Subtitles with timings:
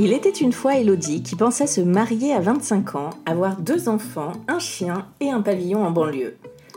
[0.00, 4.30] Il était une fois Elodie qui pensait se marier à 25 ans, avoir deux enfants,
[4.46, 6.36] un chien et un pavillon en banlieue.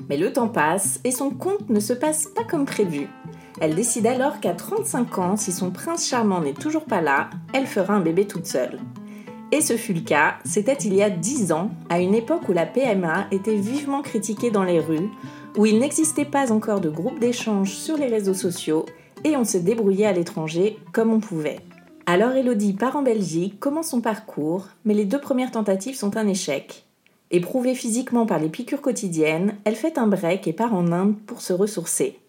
[0.10, 3.08] Mais le temps passe et son compte ne se passe pas comme prévu.
[3.60, 7.68] Elle décide alors qu'à 35 ans, si son prince charmant n'est toujours pas là, elle
[7.68, 8.80] fera un bébé toute seule.
[9.52, 12.54] Et ce fut le cas, c'était il y a 10 ans, à une époque où
[12.54, 15.12] la PMA était vivement critiquée dans les rues,
[15.58, 18.88] où il n'existait pas encore de groupe d'échange sur les réseaux sociaux
[19.24, 21.60] et on se débrouillait à l'étranger comme on pouvait.
[22.14, 26.28] Alors Elodie part en Belgique, commence son parcours, mais les deux premières tentatives sont un
[26.28, 26.84] échec.
[27.32, 31.40] Éprouvée physiquement par les piqûres quotidiennes, elle fait un break et part en Inde pour
[31.40, 32.20] se ressourcer.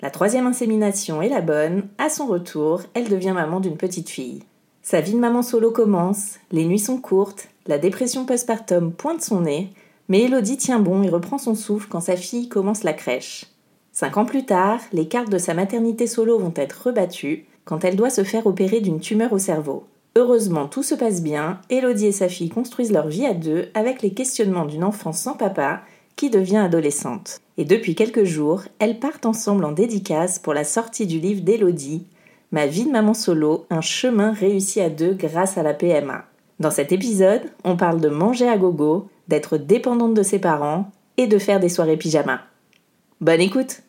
[0.00, 4.42] La troisième insémination est la bonne, à son retour, elle devient maman d'une petite fille.
[4.80, 9.42] Sa vie de maman solo commence, les nuits sont courtes, la dépression postpartum pointe son
[9.42, 9.68] nez,
[10.08, 13.44] mais Elodie tient bon et reprend son souffle quand sa fille commence la crèche.
[13.92, 17.96] Cinq ans plus tard, les cartes de sa maternité solo vont être rebattues quand elle
[17.96, 19.84] doit se faire opérer d'une tumeur au cerveau.
[20.16, 24.02] Heureusement, tout se passe bien, Elodie et sa fille construisent leur vie à deux avec
[24.02, 25.82] les questionnements d'une enfant sans papa
[26.16, 27.40] qui devient adolescente.
[27.56, 32.06] Et depuis quelques jours, elles partent ensemble en dédicace pour la sortie du livre d'Elodie,
[32.52, 36.24] Ma vie de maman solo, un chemin réussi à deux grâce à la PMA.
[36.58, 41.28] Dans cet épisode, on parle de manger à gogo, d'être dépendante de ses parents et
[41.28, 42.42] de faire des soirées pyjama.
[43.20, 43.82] Bonne écoute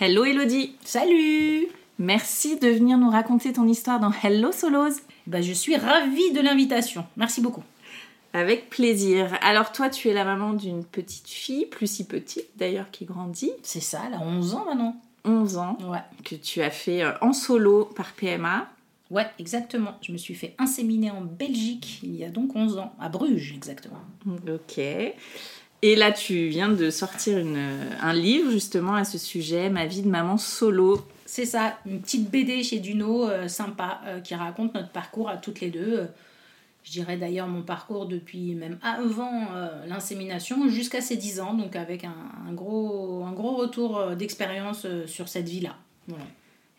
[0.00, 1.68] Hello Elodie Salut
[2.02, 4.96] Merci de venir nous raconter ton histoire dans Hello Solos.
[5.28, 7.06] Bah, je suis ravie de l'invitation.
[7.16, 7.62] Merci beaucoup.
[8.32, 9.38] Avec plaisir.
[9.40, 13.52] Alors toi, tu es la maman d'une petite fille, plus si petite d'ailleurs, qui grandit.
[13.62, 15.00] C'est ça, elle a 11 ans maintenant.
[15.24, 15.78] 11 ans.
[15.88, 16.00] Ouais.
[16.24, 18.68] Que tu as fait euh, en solo par PMA.
[19.12, 19.96] Ouais, exactement.
[20.02, 23.52] Je me suis fait inséminer en Belgique il y a donc 11 ans, à Bruges
[23.54, 24.00] exactement.
[24.52, 24.78] Ok.
[25.84, 30.02] Et là, tu viens de sortir une, un livre justement à ce sujet, Ma vie
[30.02, 31.00] de maman solo.
[31.34, 35.38] C'est ça, une petite BD chez Duno, euh, sympa, euh, qui raconte notre parcours à
[35.38, 36.00] toutes les deux.
[36.00, 36.06] Euh,
[36.84, 39.46] je dirais d'ailleurs mon parcours depuis même avant
[39.86, 42.14] l'insémination jusqu'à ses 10 ans, donc avec un,
[42.46, 45.76] un gros, un gros retour d'expérience sur cette vie-là.
[46.08, 46.24] Voilà.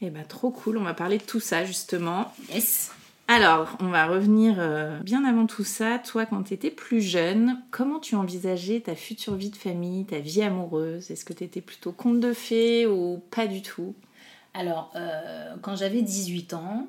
[0.01, 2.31] Eh ben trop cool, on va parler de tout ça justement.
[2.53, 2.91] Yes
[3.29, 5.97] Alors, on va revenir euh, bien avant tout ça.
[5.97, 10.19] Toi, quand tu étais plus jeune, comment tu envisageais ta future vie de famille, ta
[10.19, 11.09] vie amoureuse?
[11.09, 13.95] Est-ce que tu étais plutôt conte de fées ou pas du tout?
[14.53, 16.87] Alors, euh, quand j'avais 18 ans,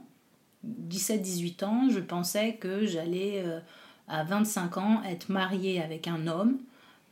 [0.91, 3.61] 17-18 ans, je pensais que j'allais euh,
[4.09, 6.59] à 25 ans être mariée avec un homme,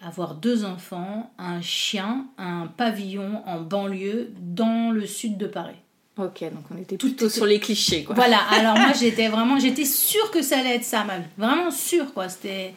[0.03, 5.77] avoir deux enfants, un chien, un pavillon en banlieue dans le sud de Paris.
[6.19, 8.15] Ok, donc on était plutôt sur les clichés, quoi.
[8.15, 11.25] Voilà, alors moi j'étais vraiment, j'étais sûre que ça allait être ça, ma vie.
[11.39, 12.29] Vraiment sûre, quoi.
[12.29, 12.75] C'était.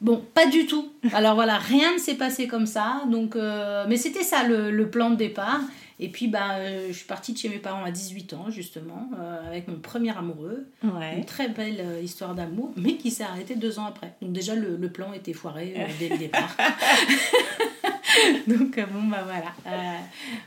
[0.00, 0.92] Bon, pas du tout.
[1.12, 3.02] Alors voilà, rien ne s'est passé comme ça.
[3.10, 5.60] Donc, euh, mais c'était ça le, le, plan de départ.
[6.00, 9.10] Et puis, bah, euh, je suis partie de chez mes parents à 18 ans, justement,
[9.18, 10.66] euh, avec mon premier amoureux.
[10.82, 11.16] Ouais.
[11.16, 14.14] Une très belle euh, histoire d'amour, mais qui s'est arrêtée deux ans après.
[14.20, 16.56] Donc, déjà, le, le plan était foiré dès le départ.
[18.46, 19.54] Donc, bon, bah voilà.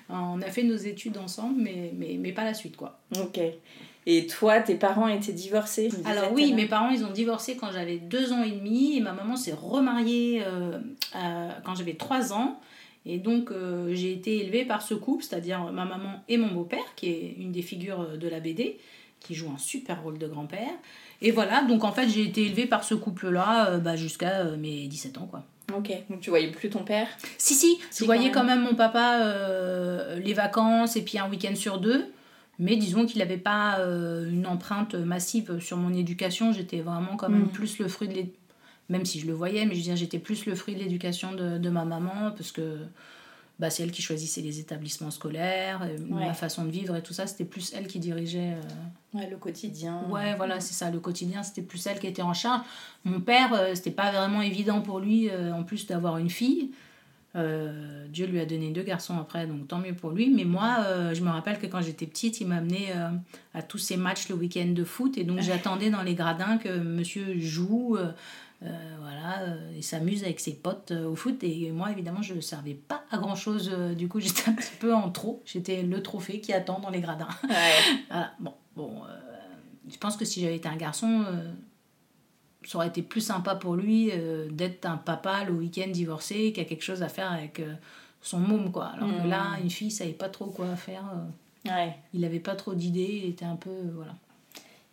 [0.09, 2.99] on a fait nos études ensemble, mais, mais, mais pas la suite, quoi.
[3.19, 3.39] Ok.
[4.07, 7.97] Et toi, tes parents étaient divorcés Alors oui, mes parents, ils ont divorcé quand j'avais
[7.97, 10.79] deux ans et demi et ma maman s'est remariée euh,
[11.63, 12.59] quand j'avais trois ans.
[13.05, 16.83] Et donc, euh, j'ai été élevée par ce couple, c'est-à-dire ma maman et mon beau-père,
[16.95, 18.77] qui est une des figures de la BD,
[19.19, 20.71] qui joue un super rôle de grand-père.
[21.21, 24.87] Et voilà, donc en fait, j'ai été élevée par ce couple-là euh, bah, jusqu'à mes
[24.87, 25.43] 17 ans, quoi.
[25.75, 27.07] Ok, donc tu voyais plus ton père?
[27.37, 31.29] Si, si, Si, je voyais quand même mon papa euh, les vacances et puis un
[31.29, 32.05] week-end sur deux.
[32.59, 36.53] Mais disons qu'il n'avait pas euh, une empreinte massive sur mon éducation.
[36.53, 37.49] J'étais vraiment quand même Mm.
[37.49, 38.41] plus le fruit de l'éducation.
[38.89, 41.33] Même si je le voyais, mais je veux dire, j'étais plus le fruit de l'éducation
[41.33, 42.77] de, de ma maman parce que
[43.57, 46.25] bah, c'est elle qui choisissait les établissements scolaires, euh, Ouais.
[46.27, 47.25] ma façon de vivre et tout ça.
[47.25, 48.53] C'était plus elle qui dirigeait.
[48.53, 50.03] euh, Ouais, le quotidien.
[50.09, 52.61] Ouais, voilà, c'est ça, le quotidien, c'était plus elle qui était en charge.
[53.05, 56.71] Mon père, euh, c'était pas vraiment évident pour lui, euh, en plus d'avoir une fille.
[58.13, 60.29] Dieu lui a donné deux garçons après, donc tant mieux pour lui.
[60.29, 63.09] Mais moi, je me rappelle que quand j'étais petite, il m'a amené euh,
[63.53, 65.17] à tous ces matchs le week-end de foot.
[65.17, 67.97] Et donc j'attendais dans les gradins que monsieur joue,
[68.61, 71.43] voilà, euh, et s'amuse avec ses potes euh, au foot.
[71.43, 73.69] Et moi, évidemment, je ne servais pas à grand-chose.
[73.73, 75.41] euh, du coup, j'étais un petit peu en trop.
[75.45, 77.27] J'étais le trophée qui attend dans les gradins.
[77.43, 77.51] Ouais.
[78.09, 79.17] Voilà, bon, bon euh,
[79.91, 81.51] je pense que si j'avais été un garçon, euh,
[82.65, 86.59] ça aurait été plus sympa pour lui euh, d'être un papa le week-end divorcé qui
[86.61, 87.73] a quelque chose à faire avec euh,
[88.21, 88.85] son môme, quoi.
[88.87, 89.29] Alors que Mm.
[89.29, 91.03] là, une fille savait pas trop quoi faire.
[91.13, 91.95] euh, Ouais.
[92.13, 93.69] il avait pas trop d'idées, il était un peu.
[93.69, 94.15] euh, voilà.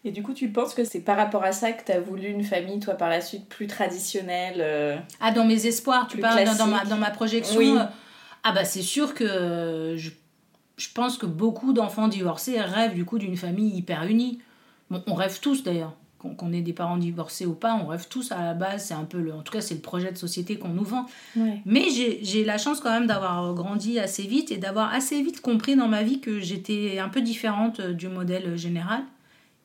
[0.04, 2.26] Et du coup, tu penses que c'est par rapport à ça que tu as voulu
[2.26, 6.44] une famille, toi, par la suite, plus traditionnelle euh, Ah, dans mes espoirs, tu parles
[6.44, 7.72] dans, dans ma, dans ma projection Oui.
[7.78, 7.84] euh,
[8.43, 10.10] Ah, bah, c'est sûr que euh, je,
[10.76, 14.40] je pense que beaucoup d'enfants divorcés rêvent du coup d'une famille hyper unie.
[14.90, 15.94] Bon, on rêve tous d'ailleurs.
[16.37, 18.84] Qu'on ait des parents divorcés ou pas, on rêve tous à la base.
[18.87, 19.32] C'est un peu le.
[19.34, 21.06] En tout cas, c'est le projet de société qu'on nous vend.
[21.37, 21.60] Ouais.
[21.64, 25.75] Mais j'ai la chance quand même d'avoir grandi assez vite et d'avoir assez vite compris
[25.75, 29.02] dans ma vie que j'étais un peu différente du modèle général.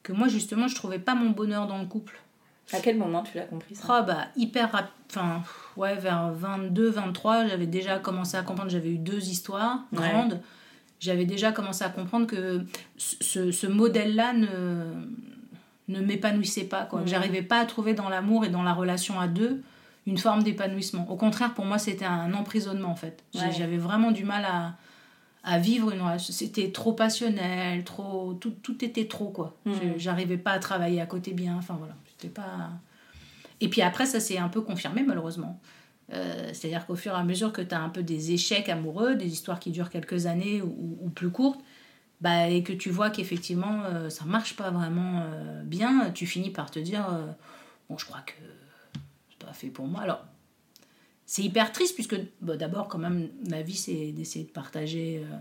[0.07, 2.17] Que moi, justement, je trouvais pas mon bonheur dans le couple.
[2.71, 3.83] À quel moment tu l'as compris ça?
[3.89, 4.89] Oh, bah, hyper rapide.
[5.09, 5.41] Enfin,
[5.75, 8.71] ouais, vers 22, 23, j'avais déjà commencé à comprendre.
[8.71, 9.97] J'avais eu deux histoires Ouais.
[10.09, 10.39] grandes.
[11.01, 12.63] J'avais déjà commencé à comprendre que
[12.95, 14.93] ce, ce modèle-là ne,
[15.89, 16.85] ne m'épanouissait pas.
[16.85, 17.01] Quoi.
[17.01, 17.07] Mhm.
[17.09, 19.61] J'arrivais pas à trouver dans l'amour et dans la relation à deux
[20.05, 21.05] une forme d'épanouissement.
[21.11, 23.25] Au contraire, pour moi, c'était un emprisonnement, en fait.
[23.35, 23.51] Ouais.
[23.51, 24.75] J'avais vraiment du mal à,
[25.47, 26.19] à vivre une.
[26.19, 29.55] C'était trop passionnel, trop, tout, tout était trop, quoi.
[29.65, 31.55] Je- J'arrivais pas à travailler à côté bien.
[31.57, 31.95] Enfin, voilà.
[32.11, 32.69] C'était pas...
[33.61, 35.59] Et puis après, ça s'est un peu confirmé, malheureusement.
[36.13, 39.15] Euh, C'est-à-dire qu'au fur et à mesure que tu as un peu des échecs amoureux,
[39.15, 41.59] des histoires qui durent quelques années ou, ou plus courtes,
[42.21, 46.49] bah, et que tu vois qu'effectivement euh, ça marche pas vraiment euh, bien, tu finis
[46.49, 47.05] par te dire
[47.89, 48.33] bon, je crois que
[49.29, 50.01] c'est pas fait pour moi.
[50.01, 50.25] Alors,
[51.27, 55.35] c'est hyper triste puisque bah, d'abord, quand même, ma vie, c'est d'essayer de partager euh,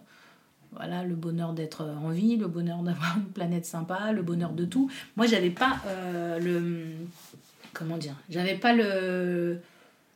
[0.72, 4.64] voilà, le bonheur d'être en vie, le bonheur d'avoir une planète sympa, le bonheur de
[4.64, 4.90] tout.
[5.14, 6.88] Moi, j'avais pas euh, le.
[7.72, 9.58] Comment dire J'avais pas le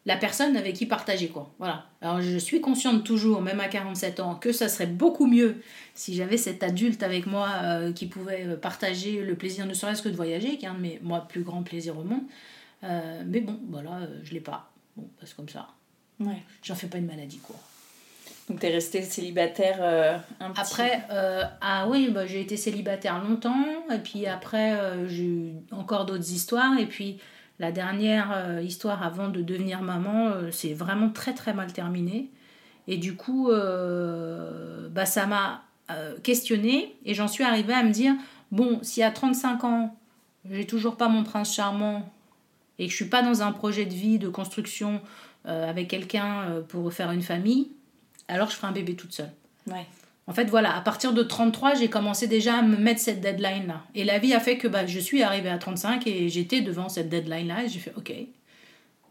[0.07, 1.53] la personne avec qui partager quoi.
[1.59, 1.87] Voilà.
[2.01, 5.57] Alors je suis consciente toujours, même à 47 ans, que ça serait beaucoup mieux
[5.95, 10.09] si j'avais cet adulte avec moi euh, qui pouvait partager le plaisir, ne serait-ce que
[10.09, 12.23] de voyager, qui est un de mes moi, plus grands plaisirs au monde.
[12.83, 14.70] Mais bon, voilà, je l'ai pas.
[15.01, 15.69] Bah, c'est comme ça.
[16.19, 16.43] Ouais.
[16.63, 17.57] J'en fais pas une maladie quoi.
[18.51, 23.23] Donc t'es resté célibataire euh, un petit Après, euh, ah oui, bah, j'ai été célibataire
[23.23, 23.65] longtemps,
[23.95, 27.19] et puis après, euh, j'ai eu encore d'autres histoires, et puis
[27.61, 32.31] la dernière histoire avant de devenir maman, c'est vraiment très très mal terminé.
[32.89, 35.63] Et du coup, bah, ça m'a
[36.23, 38.15] questionnée, et j'en suis arrivée à me dire,
[38.51, 39.95] bon, si à 35 ans,
[40.51, 42.11] j'ai toujours pas mon prince charmant,
[42.81, 45.01] et que je suis pas dans un projet de vie, de construction
[45.47, 47.71] euh, avec quelqu'un euh, pour faire une famille,
[48.27, 49.31] alors je ferai un bébé toute seule.
[49.69, 49.87] Ouais.
[50.27, 53.83] En fait, voilà, à partir de 33, j'ai commencé déjà à me mettre cette deadline-là.
[53.95, 56.89] Et la vie a fait que bah, je suis arrivée à 35 et j'étais devant
[56.89, 58.13] cette deadline-là et j'ai fait OK.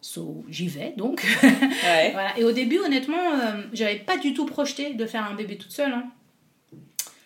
[0.01, 1.23] So, j'y vais donc.
[1.43, 2.11] Ouais.
[2.13, 2.37] voilà.
[2.39, 5.71] Et au début, honnêtement, euh, j'avais pas du tout projeté de faire un bébé toute
[5.71, 5.91] seule.
[5.91, 6.05] hein.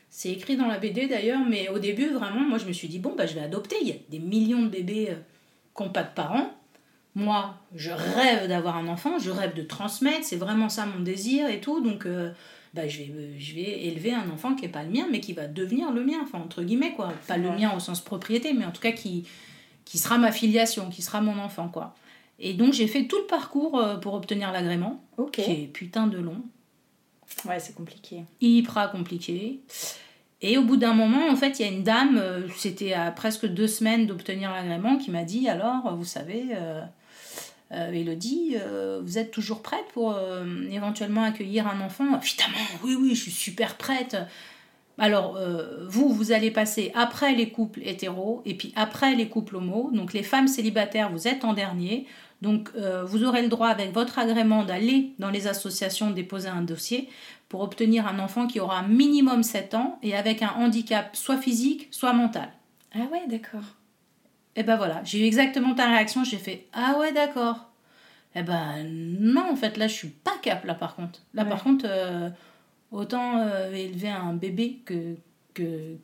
[0.10, 3.00] C'est écrit dans la BD d'ailleurs, mais au début, vraiment, moi je me suis dit
[3.00, 3.76] bon, bah, je vais adopter.
[3.82, 5.16] Il y a des millions de bébés euh,
[5.76, 6.52] qui n'ont pas de parents.
[7.16, 11.48] Moi, je rêve d'avoir un enfant, je rêve de transmettre, c'est vraiment ça mon désir
[11.48, 11.80] et tout.
[11.82, 12.32] Donc, euh,
[12.74, 15.20] bah, je, vais, euh, je vais élever un enfant qui n'est pas le mien, mais
[15.20, 17.14] qui va devenir le mien, enfin, entre guillemets, quoi.
[17.28, 19.26] Pas le mien au sens propriété, mais en tout cas qui,
[19.86, 21.94] qui sera ma filiation, qui sera mon enfant, quoi.
[22.40, 25.34] Et donc, j'ai fait tout le parcours euh, pour obtenir l'agrément, Ok.
[25.34, 26.42] qui est putain de long
[27.46, 28.24] Ouais, c'est compliqué.
[28.42, 29.60] hyper compliqué.
[30.46, 33.12] Et au bout d'un moment, en fait, il y a une dame, euh, c'était à
[33.12, 36.82] presque deux semaines d'obtenir l'agrément, qui m'a dit alors, vous savez, euh,
[37.72, 38.58] euh, Elodie,
[39.02, 40.16] vous êtes toujours prête pour
[40.70, 42.20] éventuellement accueillir un enfant?
[42.22, 44.18] Évidemment, oui, oui, je suis super prête.
[45.00, 45.40] Alors,
[45.88, 49.90] vous, vous allez passer après les couples hétéros et puis après les couples homo.
[49.92, 52.06] Donc, les femmes célibataires, vous êtes en dernier.
[52.44, 52.70] Donc,
[53.06, 57.10] vous aurez le droit, avec votre agrément, d'aller dans les associations déposer un dossier
[57.54, 61.88] pour obtenir un enfant qui aura minimum 7 ans et avec un handicap soit physique,
[61.92, 62.50] soit mental.
[62.96, 63.76] Ah ouais, d'accord.
[64.56, 67.70] Et ben voilà, j'ai eu exactement ta réaction, j'ai fait Ah ouais, d'accord.
[68.34, 71.22] Eh ben non, en fait, là, je suis pas cap, là, par contre.
[71.36, 72.32] Là, par contre, euh,
[72.90, 75.16] autant euh, élever un bébé que
[75.54, 75.96] que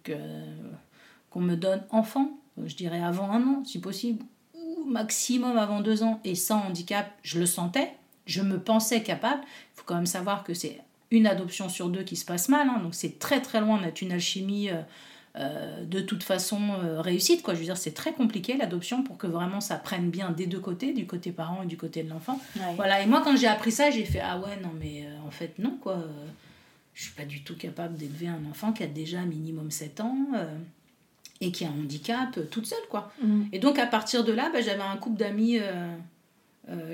[1.32, 2.30] qu'on me donne enfant,
[2.64, 7.10] je dirais avant un an, si possible, ou maximum avant deux ans, et sans handicap,
[7.24, 7.92] je le sentais,
[8.28, 9.42] je me pensais capable.
[9.42, 10.80] Il faut quand même savoir que c'est
[11.12, 14.02] une adoption sur deux qui se passe mal, hein, donc c'est très très loin d'être
[14.02, 14.70] une alchimie.
[14.70, 14.82] Euh,
[15.36, 17.44] euh, de toute façon euh, réussite.
[17.44, 17.54] Quoi.
[17.54, 20.60] Je veux dire, c'est très compliqué l'adoption pour que vraiment ça prenne bien des deux
[20.60, 22.40] côtés, du côté parent et du côté de l'enfant.
[22.76, 23.02] Voilà.
[23.02, 25.60] Et moi, quand j'ai appris ça, j'ai fait ah ouais non mais euh, en fait
[25.60, 26.04] non quoi.
[26.96, 30.18] je suis pas du tout capable d'élever un enfant qui a déjà minimum 7 ans
[31.42, 33.14] et qui a un handicap toute seule quoi.
[33.22, 33.44] Mm.
[33.54, 35.60] Et donc à partir de là, bah, j'avais un couple d'amis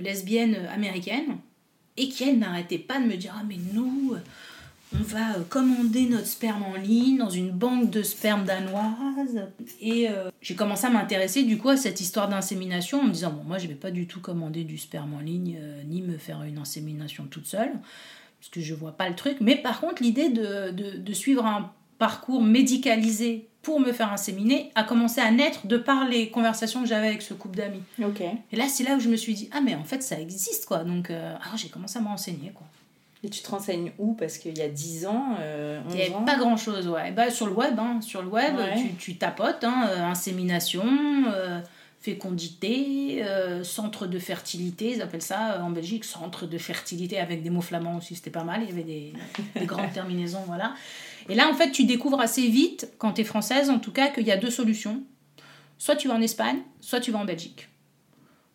[0.02, 1.38] lesbiennes américaines
[1.98, 4.16] et qui elles n'arrêtaient pas de me dire ah mais nous
[4.94, 9.48] on va euh, commander notre sperme en ligne dans une banque de sperme danoise.
[9.82, 13.32] Et euh, j'ai commencé à m'intéresser du coup à cette histoire d'insémination en me disant,
[13.32, 16.18] bon, moi je vais pas du tout commander du sperme en ligne, euh, ni me
[16.18, 17.72] faire une insémination toute seule,
[18.40, 19.38] parce que je vois pas le truc.
[19.42, 24.84] Mais par contre, l'idée de, de, suivre un parcours médicalisé pour me faire inséminer a
[24.84, 27.82] commencé à naître de par les conversations que j'avais avec ce couple d'amis.
[28.52, 30.66] Et là, c'est là où je me suis dit, ah mais en fait, ça existe,
[30.66, 30.84] quoi.
[30.84, 32.68] Donc, ah, j'ai commencé à me renseigner, quoi.
[33.26, 34.14] Et tu te renseignes où?
[34.14, 37.12] Parce qu'il y a 10 ans, euh, Il n'y avait pas grand-chose, ouais.
[37.12, 38.00] Bah, sur le web, hein.
[38.00, 40.86] sur le web tu, tu, tapotes, hein, euh, insémination,
[41.34, 41.60] euh,
[42.00, 43.26] fécondité,
[43.64, 47.98] centre de fertilité, ils appellent ça en Belgique, centre de fertilité, avec des mots flamands
[47.98, 49.14] aussi, c'était pas mal, il y avait des,
[49.60, 50.76] des grandes terminaisons, voilà.
[51.30, 54.10] Et là, en fait, tu découvres assez vite, quand tu es française en tout cas,
[54.10, 55.04] qu'il y a deux solutions.
[55.78, 57.70] Soit tu vas en Espagne, soit tu vas en Belgique.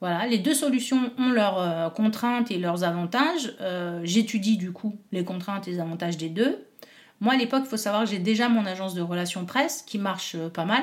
[0.00, 3.54] Voilà, les deux solutions ont leurs euh, contraintes et leurs avantages.
[3.60, 6.64] Euh, j'étudie du coup les contraintes et les avantages des deux.
[7.20, 9.98] Moi, à l'époque, il faut savoir que j'ai déjà mon agence de relations presse qui
[9.98, 10.82] marche euh, pas mal.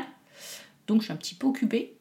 [0.85, 1.97] Donc, je suis un petit peu occupée.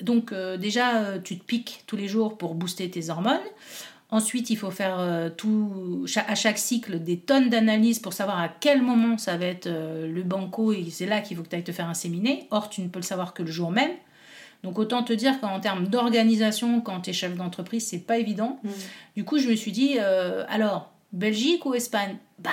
[0.00, 3.36] donc, déjà, tu te piques tous les jours pour booster tes hormones.
[4.12, 8.82] Ensuite, il faut faire tout, à chaque cycle des tonnes d'analyses pour savoir à quel
[8.82, 11.72] moment ça va être le banco et c'est là qu'il faut que tu ailles te
[11.72, 12.46] faire inséminer.
[12.50, 13.92] Or, tu ne peux le savoir que le jour même.
[14.62, 18.60] Donc autant te dire qu'en termes d'organisation, quand tu es chef d'entreprise, c'est pas évident.
[18.62, 18.70] Mm.
[19.16, 22.16] Du coup, je me suis dit, euh, alors, Belgique ou Espagne?
[22.38, 22.50] Bah,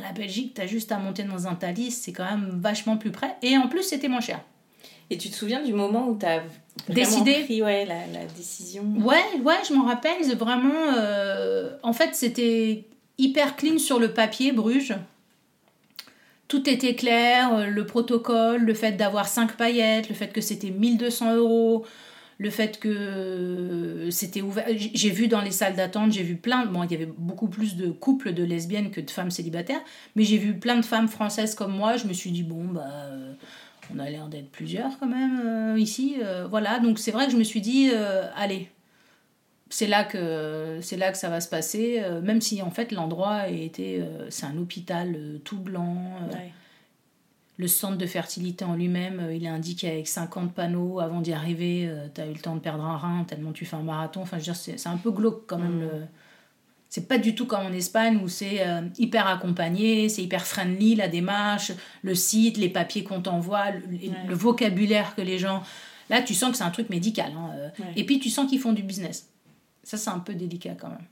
[0.00, 3.10] la Belgique, tu as juste à monter dans un Thalys, c'est quand même vachement plus
[3.10, 3.36] près.
[3.42, 4.40] Et en plus, c'était moins cher.
[5.10, 6.42] Et tu te souviens du moment où tu as
[6.88, 8.84] décidé pris, ouais, la, décision?
[8.98, 10.22] Ouais, ouais, je m'en rappelle.
[10.36, 12.84] Vraiment, euh, en fait, c'était
[13.18, 14.94] hyper clean sur le papier, Bruges
[16.50, 20.70] tout était clair, euh, le protocole, le fait d'avoir 5 paillettes, le fait que c'était
[20.70, 21.86] 1200 euros,
[22.38, 24.66] le fait que c'était ouvert.
[24.74, 27.76] J'ai vu dans les salles d'attente, j'ai vu plein, bon, il y avait beaucoup plus
[27.76, 29.80] de couples de lesbiennes que de femmes célibataires,
[30.16, 32.88] mais j'ai vu plein de femmes françaises comme moi, je me suis dit, bon, bah,
[32.88, 33.32] euh,
[33.94, 36.16] on a l'air d'être plusieurs quand même euh, ici,
[36.48, 37.90] voilà, donc c'est vrai que je me suis dit,
[38.36, 38.70] allez,
[39.70, 42.92] c'est là que c'est là que ça va se passer euh, même si en fait
[42.92, 45.96] l'endroit était euh, c'est un hôpital euh, tout blanc
[47.56, 51.88] le centre de fertilité en lui-même il est indiqué avec 50 panneaux avant d'y arriver
[52.14, 54.22] tu as eu le temps de perdre un rein tellement tu fais un marathon.
[54.22, 56.08] Enfin je veux dire c'est un peu glauque quand même mm.
[56.90, 58.66] C'est pas du tout comme en Espagne où c'est
[58.98, 61.70] hyper accompagné, c'est hyper friendly la démarche,
[62.02, 65.62] le site, les papiers qu'on t'envoie, le, vocabulaire que les gens.
[66.10, 67.32] Là, tu sens que c'est un truc médical.
[67.36, 69.28] Hein, Et puis, tu sens qu'ils font du business.
[69.84, 71.06] Ça, c'est un peu délicat quand même.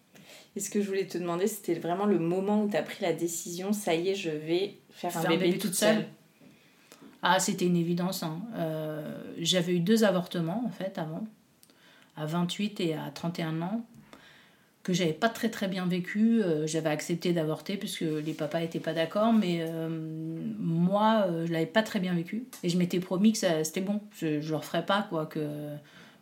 [0.57, 3.03] Et ce que je voulais te demander, c'était vraiment le moment où tu as pris
[3.03, 6.07] la décision, ça y est, je vais faire, un, bébé toute seule.
[7.23, 8.25] Ah, c'était une évidence.
[8.25, 8.41] Hein.
[8.57, 11.25] Euh, j'avais eu deux avortements, en fait, avant,
[12.17, 13.85] à 28 et à 31 ans,
[14.89, 16.43] que j'avais pas très très bien vécu.
[16.43, 19.89] Euh, j'avais accepté d'avorter puisque les papas n'étaient pas d'accord, mais euh,
[20.59, 22.45] moi, je l'avais pas très bien vécu.
[22.63, 25.41] Et je m'étais promis que c'était bon, je ne le referais pas, quoi, que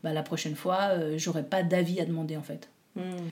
[0.07, 2.69] bah, la prochaine fois, euh, j'aurais pas d'avis à demander en fait.
[2.95, 3.31] Hmm.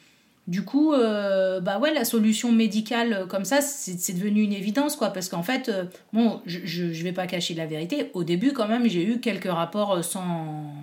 [0.49, 4.97] Du coup, euh, bah ouais, la solution médicale euh, comme ça, c'est devenu une évidence,
[4.97, 5.11] quoi.
[5.11, 5.71] Parce qu'en fait,
[6.13, 8.11] bon, je, je, vais pas cacher la vérité.
[8.13, 10.75] Au début, quand même, j'ai eu quelques rapports sans,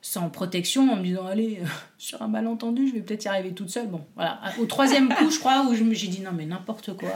[0.00, 1.60] sans protection en me disant, allez,
[1.98, 3.88] sur un malentendu, je vais peut-être y arriver toute seule.
[3.88, 4.40] Bon, voilà.
[4.60, 7.10] Au troisième coup, je crois, où j'ai dit, non, mais n'importe quoi.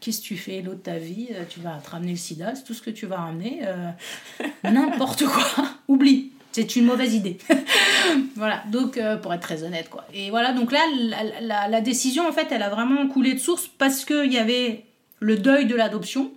[0.00, 2.74] Qu'est-ce que tu fais l'autre ta vie Tu vas te ramener le sida, c'est tout
[2.74, 3.62] ce que tu vas ramener.
[4.64, 5.68] n'importe quoi.
[5.88, 7.38] Oublie c'est une mauvaise idée.
[8.36, 10.04] voilà, donc euh, pour être très honnête quoi.
[10.12, 10.80] Et voilà, donc là,
[11.40, 14.84] la, la, décision en fait, elle a vraiment coulé de source parce qu'il y avait
[15.18, 16.30] le deuil de l'adoption,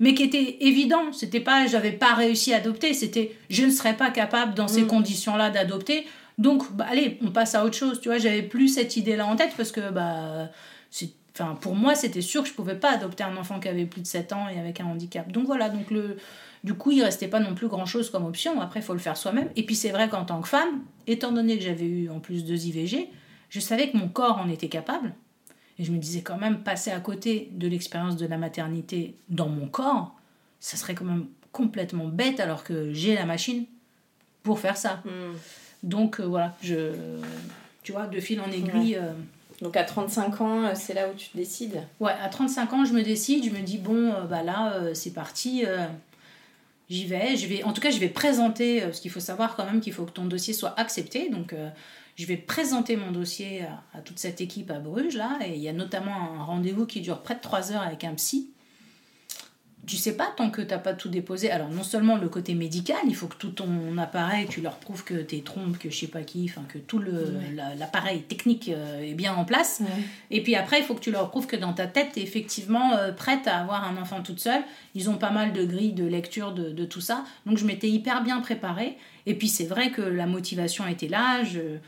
[0.00, 1.12] mais qui était évident.
[1.12, 4.82] C'était pas, j'avais pas réussi à adopter, c'était, je ne serais pas capable dans ces
[4.82, 4.88] mm.
[4.88, 6.06] conditions-là d'adopter.
[6.38, 8.00] Donc, bah, allez, on passe à autre chose.
[8.00, 10.50] Tu vois, j'avais plus cette idée-là en tête parce que bah,
[10.90, 13.86] c'est Enfin, pour moi, c'était sûr que je pouvais pas adopter un enfant qui avait
[13.86, 15.30] plus de 7 ans et avec un handicap.
[15.30, 16.16] Donc voilà, donc le,
[16.64, 18.60] du coup, il restait pas non plus grand-chose comme option.
[18.60, 19.48] Après, il faut le faire soi-même.
[19.54, 22.44] Et puis c'est vrai qu'en tant que femme, étant donné que j'avais eu en plus
[22.44, 23.08] deux IVG,
[23.50, 25.14] je savais que mon corps en était capable.
[25.78, 29.48] Et je me disais quand même, passer à côté de l'expérience de la maternité dans
[29.48, 30.14] mon corps,
[30.60, 33.64] ça serait quand même complètement bête alors que j'ai la machine
[34.42, 35.02] pour faire ça.
[35.04, 35.34] Hmm.
[35.82, 36.92] Donc euh, voilà, je,
[37.82, 38.96] tu vois, de fil en aiguille.
[38.96, 39.12] euh,
[39.62, 41.82] Donc à 35 ans, euh, c'est là où tu te décides?
[42.00, 45.12] Ouais, à 35 ans, je me décide, je me dis, bon, euh, bah là, c'est
[45.14, 45.64] parti,
[46.90, 47.36] j'y vais.
[47.36, 47.62] Je vais.
[47.62, 50.10] En tout cas, je vais présenter, parce qu'il faut savoir quand même qu'il faut que
[50.10, 51.30] ton dossier soit accepté.
[51.30, 51.54] Donc,
[52.18, 55.38] je vais présenter mon dossier à, à toute cette équipe à Bruges, là.
[55.46, 58.14] Et il y a notamment un rendez-vous qui dure près de 3 heures avec un
[58.14, 58.50] psy.
[59.86, 61.50] Tu sais pas tant que t'as pas tout déposé.
[61.50, 65.02] Alors, non seulement le côté médical, il faut que tout ton appareil, tu leur prouves
[65.02, 67.52] que tes trompes, que je sais pas qui, enfin, que tout le- Ouais.
[67.54, 69.80] la- l'appareil technique euh, est bien en place.
[70.30, 72.22] Et puis après, il faut que tu leur prouves que dans ta tête, tu es
[72.22, 74.62] effectivement euh, prête à avoir un enfant toute seule.
[74.94, 77.24] Ils ont pas mal de grilles de lecture de, de tout ça.
[77.46, 78.98] Donc je m'étais hyper bien préparée.
[79.24, 81.44] Et puis c'est vrai que la motivation était là.
[81.44, 81.78] Je,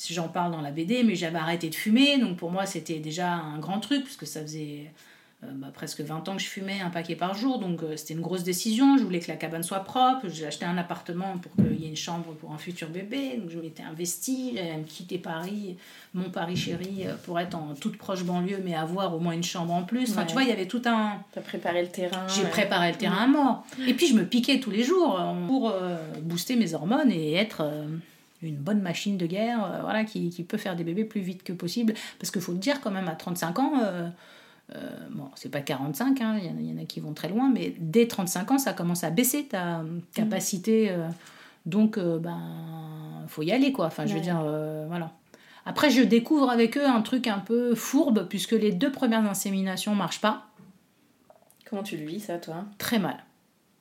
[0.00, 2.16] si j'en parle dans la BD, mais j'avais arrêté de fumer.
[2.16, 4.90] Donc pour moi, c'était déjà un grand truc, parce que ça faisait
[5.44, 7.58] euh, bah, presque 20 ans que je fumais un paquet par jour.
[7.58, 8.96] Donc euh, c'était une grosse décision.
[8.96, 10.26] Je voulais que la cabane soit propre.
[10.32, 13.36] J'ai acheté un appartement pour qu'il y ait une chambre pour un futur bébé.
[13.36, 14.52] Donc je m'étais investie.
[14.56, 15.76] J'allais me quitter Paris,
[16.14, 19.44] mon Paris chéri, euh, pour être en toute proche banlieue, mais avoir au moins une
[19.44, 20.12] chambre en plus.
[20.12, 20.26] Enfin, Ouais.
[20.28, 21.18] tu vois, il y avait tout un.
[21.32, 22.26] T'as préparé le terrain.
[22.26, 22.48] J'ai ouais.
[22.48, 23.66] préparé le terrain à mort.
[23.86, 27.70] Et puis je me piquais tous les jours pour euh, booster mes hormones et être
[28.42, 31.42] une bonne machine de guerre euh, voilà, qui, qui peut faire des bébés plus vite
[31.42, 31.94] que possible.
[32.18, 34.08] Parce qu'il faut le dire quand même, à 35 ans, euh,
[34.74, 34.78] euh,
[35.10, 37.12] bon, c'est pas 45, hein, il y en a- il y, en a qui vont
[37.12, 39.82] très loin, mais dès 35 ans, ça commence à baisser ta
[40.14, 40.90] capacité.
[40.90, 41.08] euh,
[41.66, 42.40] donc, ben,
[43.28, 43.86] faut y aller, quoi.
[43.86, 44.22] Enfin, je veux Ouais.
[44.22, 44.40] dire,
[44.88, 45.12] voilà.
[45.66, 49.94] Après, je découvre avec eux un truc un peu fourbe, puisque les deux premières inséminations
[49.94, 50.46] marchent pas.
[51.68, 52.64] Comment tu le vis, ça, toi?
[52.78, 53.18] Très mal.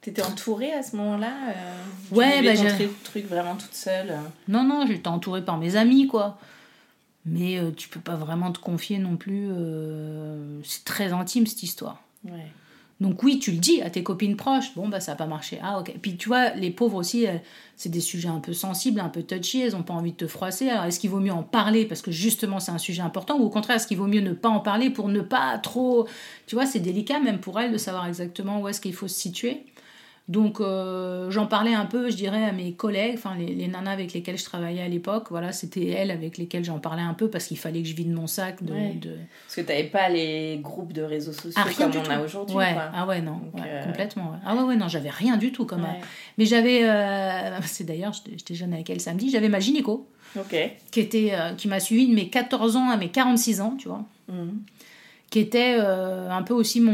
[0.02, 4.12] T'étais entourée à ce moment-là euh, Ouais, bah, j'ai- truc, vraiment toute seule.
[4.12, 4.18] euh.
[4.48, 6.38] Non, non, j'étais entourée par mes amis, quoi.
[7.26, 9.50] Mais euh, tu peux pas vraiment te confier non plus.
[9.52, 12.02] euh, c'est très intime, cette histoire.
[12.24, 12.48] Ouais.
[13.02, 14.74] Donc oui, tu le dis à tes copines proches.
[14.76, 15.60] Bon, bah ça n'a pas marché.
[15.64, 15.94] Ah, ok.
[16.02, 17.42] Puis tu vois, les pauvres aussi, elles-
[17.78, 19.62] c'est des sujets un peu sensibles, un peu touchy.
[19.62, 20.70] Elles n'ont pas envie de te froisser.
[20.70, 23.44] Alors est-ce qu'il vaut mieux en parler parce que justement c'est un sujet important ou
[23.44, 26.08] au contraire, est-ce qu'il vaut mieux ne pas en parler pour ne pas trop...
[26.46, 29.18] Tu vois, c'est délicat même pour elles de savoir exactement où est-ce qu'il faut se
[29.20, 29.64] situer.
[30.30, 33.90] Donc euh, j'en parlais un peu, je dirais, à mes collègues, enfin les, les nanas
[33.92, 35.26] avec lesquelles je travaillais à l'époque.
[35.32, 38.12] Voilà, c'était elles avec lesquelles j'en parlais un peu parce qu'il fallait que je vide
[38.14, 38.72] mon sac de...
[38.72, 38.94] Ouais.
[39.02, 39.16] de...
[39.48, 42.12] Parce que t'avais pas les groupes de réseaux sociaux Ah, rien comme on tout.
[42.12, 42.56] a aujourd'hui.
[42.56, 42.74] Ouais.
[42.74, 42.92] quoi.
[42.94, 44.34] Ah ouais, non, Donc, ouais, euh, complètement.
[44.46, 45.88] Ah ouais, ouais, non, j'avais rien du tout comme.
[46.38, 50.08] Mais j'avais, euh, c'est d'ailleurs, j'étais jeune avec elle samedi, j'avais ma gynéco
[50.92, 54.06] qui était, qui m'a suivi de mes 14 ans à mes 46 ans, tu vois,
[54.28, 54.62] Mhm.
[55.32, 56.94] qui était un peu aussi mon.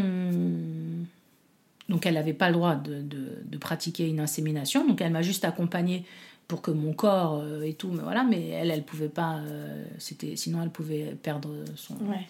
[1.89, 5.21] Donc elle n'avait pas le droit de, de, de pratiquer une insémination, donc elle m'a
[5.21, 6.03] juste accompagnée
[6.47, 9.83] pour que mon corps euh, et tout, mais voilà, mais elle, elle pouvait pas, euh,
[9.99, 11.93] c'était, sinon elle pouvait perdre son.
[11.95, 12.27] Ouais.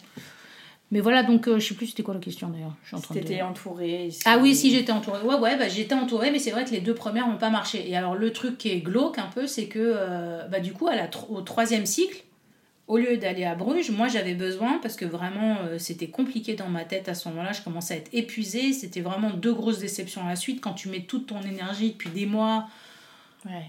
[0.91, 2.75] Mais voilà, donc euh, je sais plus c'était quoi la question d'ailleurs.
[2.83, 4.09] Je suis en train de- T'étais entourée.
[4.25, 5.19] Ah oui, si j'étais entourée.
[5.23, 7.89] Ouais, ouais, bah, j'étais entourée, mais c'est vrai que les deux premières n'ont pas marché.
[7.89, 10.87] Et alors, le truc qui est glauque un peu, c'est que euh, bah, du coup,
[10.87, 12.23] à la au troisième cycle,
[12.87, 16.69] au lieu d'aller à Bruges, moi j'avais besoin, parce que vraiment euh, c'était compliqué dans
[16.69, 18.73] ma tête à ce moment-là, je commençais à être épuisée.
[18.73, 20.61] C'était vraiment deux grosses déceptions à la suite.
[20.61, 22.67] Quand tu mets toute ton énergie depuis des mois,
[23.45, 23.65] Ouais.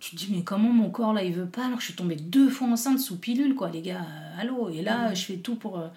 [0.00, 1.96] tu te dis, mais comment mon corps là il veut pas alors que je suis
[1.96, 4.68] tombée deux fois enceinte sous pilule, quoi, les gars, euh, allô.
[4.70, 5.78] Et là, je fais tout pour.
[5.78, 5.88] euh,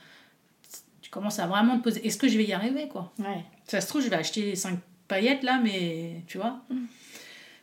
[1.02, 3.13] tu commences à vraiment te poser, est-ce que je vais y arriver, quoi?
[3.20, 3.43] Ouais.
[3.65, 6.76] ça se trouve, je vais acheter les 5 paillettes là, mais tu vois, Mm.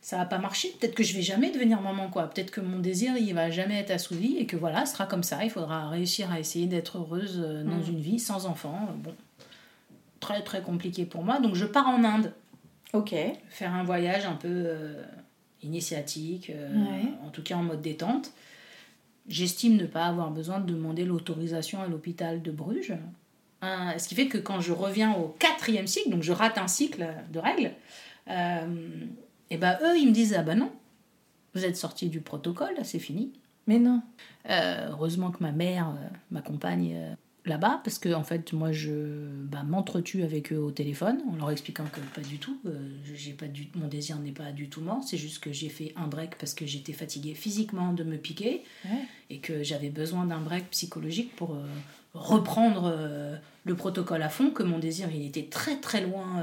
[0.06, 0.68] Ça va pas marcher.
[0.78, 2.28] Peut-être que je vais jamais devenir maman, quoi.
[2.28, 5.22] Peut-être que mon désir, il va jamais être assouvi et que voilà, ce sera comme
[5.22, 5.42] ça.
[5.44, 7.88] Il faudra réussir à essayer d'être heureuse euh, dans Mm.
[7.88, 8.86] une vie sans enfant.
[8.90, 9.14] Euh, Bon,
[10.20, 11.40] très très compliqué pour moi.
[11.40, 12.32] Donc je pars en Inde
[12.92, 13.14] Ok.
[13.48, 15.02] faire un voyage un peu euh,
[15.62, 17.04] initiatique, euh, Ouais.
[17.26, 18.30] en tout cas en mode détente.
[19.26, 22.92] J'estime ne pas avoir besoin de demander l'autorisation à l'hôpital de Bruges.
[23.62, 27.06] Ce qui fait que quand je reviens au quatrième cycle, donc je rate un cycle
[27.32, 27.70] de règles,
[29.54, 30.72] et ben eux ils me disent ah ben non,
[31.54, 33.32] vous êtes sorti du protocole, c'est fini.
[33.68, 34.02] Mais non.
[34.50, 37.14] Euh, heureusement que ma mère euh, m'accompagne euh,
[37.44, 38.90] là-bas parce que en fait moi je
[39.44, 42.58] bah, m'entretue avec eux au téléphone en leur expliquant que pas du tout,
[43.14, 45.92] j'ai pas du mon désir n'est pas du tout mort, c'est juste que j'ai fait
[45.94, 49.04] un break parce que j'étais fatiguée physiquement de me piquer Ouais.
[49.30, 51.56] et que j'avais besoin d'un break psychologique pour
[52.14, 56.42] reprendre le protocole à fond, que mon désir il était très très loin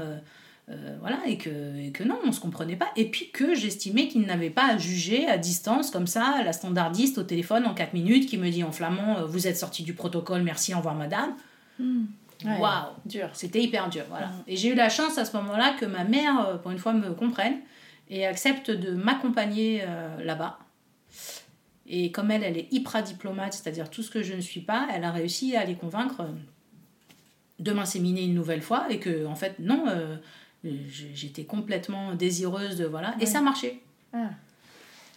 [0.70, 2.88] euh, voilà, et que, et que non, on se comprenait pas.
[2.96, 7.18] Et puis que j'estimais qu'il n'avait pas à juger à distance, comme ça, la standardiste
[7.18, 9.94] au téléphone en 4 minutes qui me dit en flamand euh, Vous êtes sorti du
[9.94, 11.34] protocole, merci, au revoir madame.
[11.78, 12.04] Hmm.
[12.44, 12.58] Ouais.
[12.58, 13.28] Waouh Dur.
[13.32, 14.28] C'était hyper dur, voilà.
[14.28, 14.42] Mm.
[14.48, 16.92] Et j'ai eu la chance à ce moment-là que ma mère, euh, pour une fois,
[16.92, 17.58] me comprenne
[18.08, 20.58] et accepte de m'accompagner euh, là-bas.
[21.86, 24.88] Et comme elle, elle est hyper diplomate, c'est-à-dire tout ce que je ne suis pas,
[24.94, 26.26] elle a réussi à les convaincre
[27.58, 30.16] de m'inséminer une nouvelle fois et que, en fait, non, euh,
[31.14, 32.84] j'étais complètement désireuse de.
[32.84, 33.14] Voilà.
[33.20, 33.80] Et ça marchait.
[34.12, 34.30] Ah.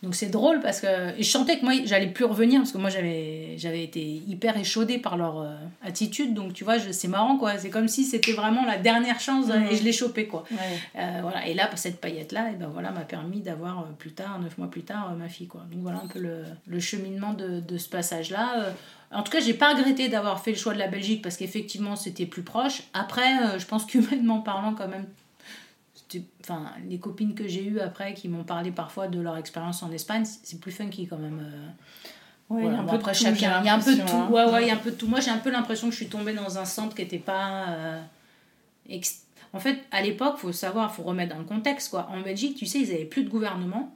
[0.03, 2.77] Donc c'est drôle parce que et je sentais que moi j'allais plus revenir parce que
[2.77, 7.37] moi j'avais j'avais été hyper échaudée par leur euh, attitude donc tu vois c'est marrant
[7.37, 9.67] quoi c'est comme si c'était vraiment la dernière chance Mhm.
[9.71, 10.57] et je l'ai chopé quoi Ouais.
[10.97, 14.11] Euh, voilà et là cette paillette là et ben voilà m'a permis d'avoir euh, plus
[14.11, 17.33] tard neuf mois plus tard ma fille quoi donc voilà un peu le, le cheminement
[17.33, 18.73] de, de ce passage là
[19.11, 21.95] en tout cas j'ai pas regretté d'avoir fait le choix de la Belgique parce qu'effectivement
[21.95, 25.07] c'était plus proche après je pense qu'humainement parlant quand même
[26.41, 29.91] enfin les copines que j'ai eues après qui m'ont parlé parfois de leur expérience en
[29.91, 31.41] Espagne c'est plus funky quand même.
[32.49, 33.79] Ouais, il y a un bon, peu après de tout, chacun il y a un
[33.79, 34.29] peu de tout hein.
[34.29, 35.93] ouais ouais il y a un peu de tout moi j'ai un peu l'impression que
[35.93, 38.01] je suis tombée dans un centre qui était pas euh,
[38.87, 42.55] ex- en fait à l'époque faut savoir faut remettre dans le contexte quoi en Belgique
[42.55, 43.95] tu sais ils avaient plus de gouvernement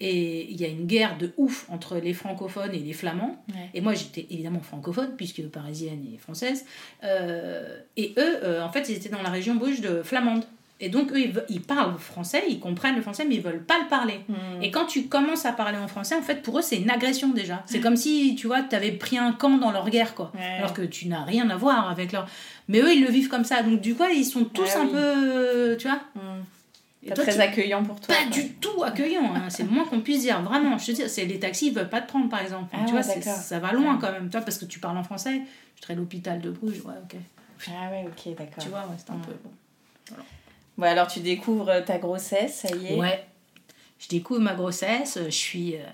[0.00, 3.70] et il y a une guerre de ouf entre les francophones et les flamands Ouais.
[3.72, 6.66] et moi, j'étais évidemment francophone, puisque parisienne et française.
[7.02, 10.44] Euh, et eux, euh, en fait, ils étaient dans la région bruges de flamande.
[10.78, 13.88] Et donc, eux, ils, parlent français, ils comprennent le français, mais ils veulent pas le
[13.88, 14.20] parler.
[14.28, 14.60] Hmm.
[14.62, 17.30] Et quand tu commences à parler en français, en fait, pour eux, c'est une agression
[17.30, 17.62] déjà.
[17.64, 20.32] C'est comme si, tu vois, tu avais pris un camp dans leur guerre, quoi.
[20.34, 20.44] Ouais.
[20.58, 22.28] Alors que tu n'as rien à voir avec leur.
[22.68, 23.62] Mais eux, ils le vivent comme ça.
[23.62, 24.90] Donc, du coup, ils sont tous Ah un oui.
[24.92, 25.76] peu.
[25.78, 26.42] Tu vois Hmm.
[27.08, 28.14] Et toi, très accueillant pour toi.
[28.14, 28.30] pas quoi.
[28.32, 29.44] du tout accueillant, hein.
[29.48, 30.76] c'est le moins qu'on puisse dire, vraiment.
[30.76, 32.74] Je te dis, c'est les taxis, ils veulent pas te prendre par exemple.
[32.74, 35.04] Ah tu vois, ça va loin quand même, tu vois, parce que tu parles en
[35.04, 35.40] français.
[35.76, 37.16] Je serais à l'hôpital de Bruges, ouais, ok.
[37.68, 38.54] Ah ouais, ok, d'accord.
[38.62, 39.20] Tu vois, ouais, c'est un Ouais.
[39.24, 40.16] peu bon.
[40.78, 42.98] Bon, alors tu découvres ta grossesse, ça y est.
[42.98, 43.26] Ouais,
[43.98, 45.84] je découvre ma grossesse, je suis euh,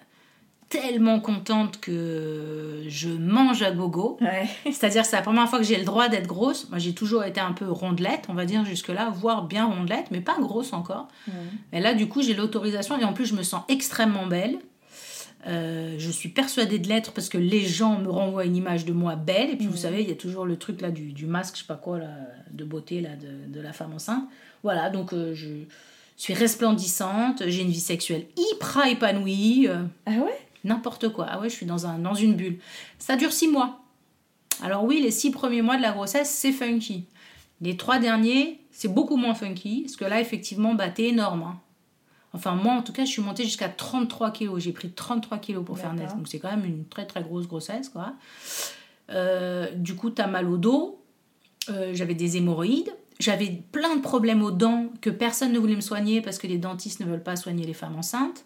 [0.69, 4.19] tellement contente que je mange à gogo.
[4.21, 4.49] Ouais.
[4.73, 6.69] C'est-à-dire que c'est la première fois que j'ai le droit d'être grosse.
[6.71, 10.21] Moi, j'ai toujours été un peu rondelette, on va dire jusque-là, voire bien rondelette, mais
[10.21, 11.09] pas grosse encore.
[11.29, 11.35] Mhm.
[11.73, 14.59] Et là, du coup, j'ai l'autorisation et en plus, je me sens extrêmement belle.
[15.49, 18.93] Euh, je suis persuadée de l'être parce que les gens me renvoient une image de
[18.93, 19.51] moi belle.
[19.51, 21.61] Et puis, vous savez, il y a toujours le truc là du, du masque, je
[21.61, 22.11] sais pas quoi, là,
[22.51, 24.25] de beauté là, de, de la femme enceinte.
[24.63, 25.49] Voilà, donc euh, je
[26.17, 29.67] suis resplendissante, j'ai une vie sexuelle hyper épanouie.
[29.69, 30.39] euh, Ah ouais?
[30.65, 31.27] N'importe quoi.
[31.29, 32.59] Ah ouais, je suis dans, un, dans une bulle.
[32.99, 33.81] Ça dure six mois.
[34.63, 37.07] Alors oui, les six premiers mois de la grossesse, c'est funky.
[37.61, 39.83] Les trois derniers, c'est beaucoup moins funky.
[39.83, 41.43] Parce que là, effectivement, bah, t'es énorme.
[41.43, 41.61] hein.
[42.33, 44.63] Enfin, moi, en tout cas, je suis montée jusqu'à 33 kilos.
[44.63, 46.15] J'ai pris 33 kilos pour faire naître.
[46.17, 48.15] Donc, c'est quand même une très, très grosse grossesse, quoi.
[49.11, 51.03] Euh, du coup, t'as mal au dos.
[51.69, 52.93] Euh, j'avais des hémorroïdes.
[53.23, 56.59] J'avais plein de problèmes aux dents que personne ne voulait me soigner parce que les
[56.59, 58.45] dentistes ne veulent pas soigner les femmes enceintes.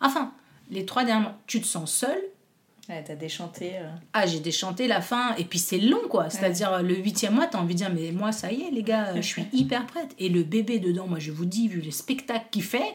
[0.00, 0.32] Enfin,
[0.70, 2.22] les trois derniers mois, tu te sens seule.
[2.88, 3.72] Ouais, t'as déchanté.
[3.78, 3.90] euh.
[4.12, 6.30] Ah, j'ai déchanté la fin, et puis c'est long, quoi.
[6.30, 9.14] C'est-à-dire, le huitième mois, t'as envie de dire, mais moi, ça y est, les gars,
[9.16, 10.14] je suis hyper prête.
[10.20, 12.94] Et le bébé dedans, moi, je vous dis, vu le spectacle qu'il fait,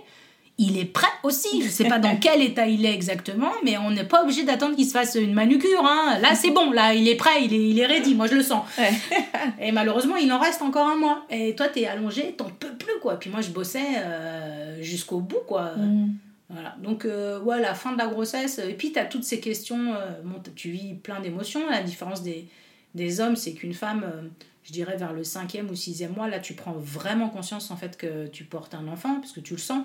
[0.57, 1.61] il est prêt aussi.
[1.61, 4.75] Je sais pas dans quel état il est exactement, mais on n'est pas obligé d'attendre
[4.75, 5.85] qu'il se fasse une manucure.
[5.85, 6.19] Hein.
[6.21, 8.43] Là, c'est bon, là, il est prêt, il est, il est ready, moi, je le
[8.43, 8.63] sens.
[8.77, 8.91] Ouais.
[9.61, 11.25] Et malheureusement, il en reste encore un mois.
[11.29, 13.19] Et toi, t'es allongé, t'en peux plus, quoi.
[13.19, 15.75] Puis moi, je bossais euh, jusqu'au bout, quoi.
[15.77, 16.17] Mhm.
[16.49, 19.41] Voilà, donc euh, ouais, la fin de la grossesse, et puis tu as toutes ces
[19.41, 22.47] questions, euh, bon, tu vis plein d'émotions, la différence des,
[22.95, 24.21] des hommes, c'est qu'une femme, euh,
[24.63, 27.97] je dirais vers le cinquième ou sixième mois, là tu prends vraiment conscience en fait
[27.97, 29.83] que tu portes un enfant, parce que tu le sens.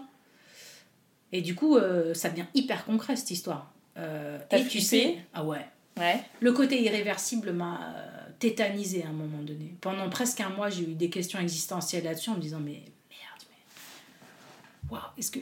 [1.33, 3.73] Et du coup, euh, ça devient hyper concret cette histoire.
[3.97, 5.65] Euh, T'as et tu sais, ah ouais,
[5.99, 6.21] Ouais.
[6.41, 9.75] le côté irréversible m'a euh, tétanisé à un moment donné.
[9.81, 13.43] Pendant presque un mois, j'ai eu des questions existentielles là-dessus en me disant mais merde,
[13.51, 15.41] mais waouh, est-ce que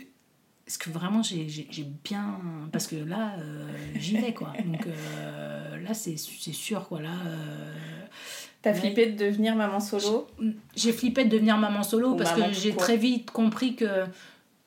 [0.67, 2.39] est-ce que vraiment j'ai j'ai- j'ai bien
[2.73, 3.35] parce que là
[3.97, 4.53] j'y vais quoi.
[4.65, 4.87] Donc
[5.85, 7.11] là c'est c'est sûr quoi là.
[8.63, 8.79] T'as Ouais.
[8.79, 10.27] flippé de devenir maman solo?
[10.77, 14.05] J'ai flippé de devenir maman solo Ou parce que j'ai très vite compris que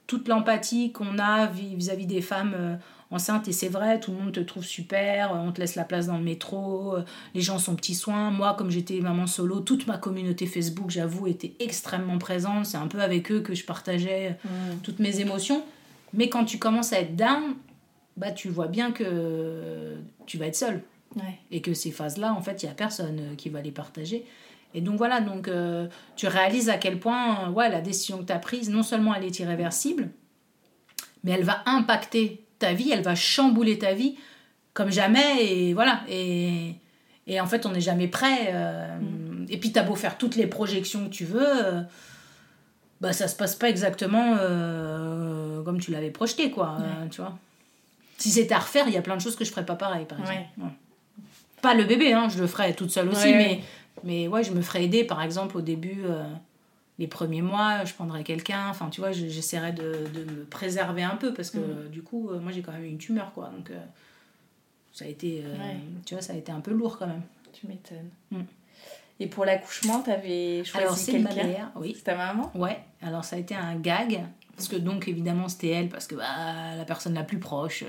[0.08, 2.76] toute l'empathie qu'on a vis- vis-à-vis des femmes euh,
[3.12, 5.84] enceintes, et c'est vrai, tout le monde te trouve super, euh, on te laisse la
[5.84, 7.04] place dans le métro, euh,
[7.36, 8.32] les gens sont petits soins.
[8.32, 12.66] Moi, comme j'étais maman solo, toute ma communauté Facebook, j'avoue, était extrêmement présente.
[12.66, 14.80] C'est un peu avec eux que je partageais Mhm.
[14.84, 15.63] toutes mes émotions.
[16.13, 17.56] Mais quand tu commences à être down,
[18.18, 20.82] bah, tu vois bien que tu vas être seule
[21.16, 21.38] Ouais.
[21.52, 24.26] et que ces phases-là, en fait, il n'y a personne qui va les partager.
[24.75, 28.23] Et donc voilà, donc euh, tu réalises à quel point euh, ouais, la décision que
[28.25, 30.09] tu as prise, non seulement elle est irréversible,
[31.23, 34.15] mais elle va impacter ta vie, elle va chambouler ta vie
[34.73, 35.45] comme jamais.
[35.45, 36.01] Et voilà.
[36.09, 36.75] Et,
[37.27, 38.49] et en fait, on n'est jamais prêt.
[38.53, 38.97] euh,
[39.49, 41.65] Et puis, tu as beau faire toutes les projections que tu veux.
[41.65, 41.81] euh,
[43.01, 44.38] bah ça se passe pas exactement
[45.65, 46.77] comme tu l'avais projeté, quoi.
[47.12, 47.38] tu vois.
[48.17, 50.05] Si c'était à refaire, il y a plein de choses que je ferais pas pareil,
[50.05, 50.39] par exemple.
[50.57, 50.63] Ouais.
[50.63, 50.71] Ouais.
[51.62, 53.62] Pas le bébé, hein, je le ferais toute seule aussi, mais.
[54.03, 56.23] Mais ouais, je me ferais aider, par exemple, au début, euh,
[56.99, 61.03] les premiers mois, je prendrais quelqu'un, enfin, tu vois, je- j'essaierais de, de me préserver
[61.03, 61.89] un peu, parce que Mm.
[61.89, 63.79] du coup, euh, moi, j'ai quand même eu une tumeur, quoi, donc euh,
[64.91, 65.77] ça a été, euh, Ouais.
[66.06, 67.23] tu vois, ça a été un peu lourd, quand même.
[67.53, 68.10] Tu m'étonnes.
[68.32, 68.41] Mm.
[69.19, 71.93] Et pour l'accouchement, t'avais choisi quelqu'un mère, oui.
[71.95, 72.51] C'est ta maman?
[72.56, 74.23] Ouais, alors ça a été un gag,
[74.56, 77.84] parce que donc évidemment c'était elle, parce que bah, la personne la plus proche.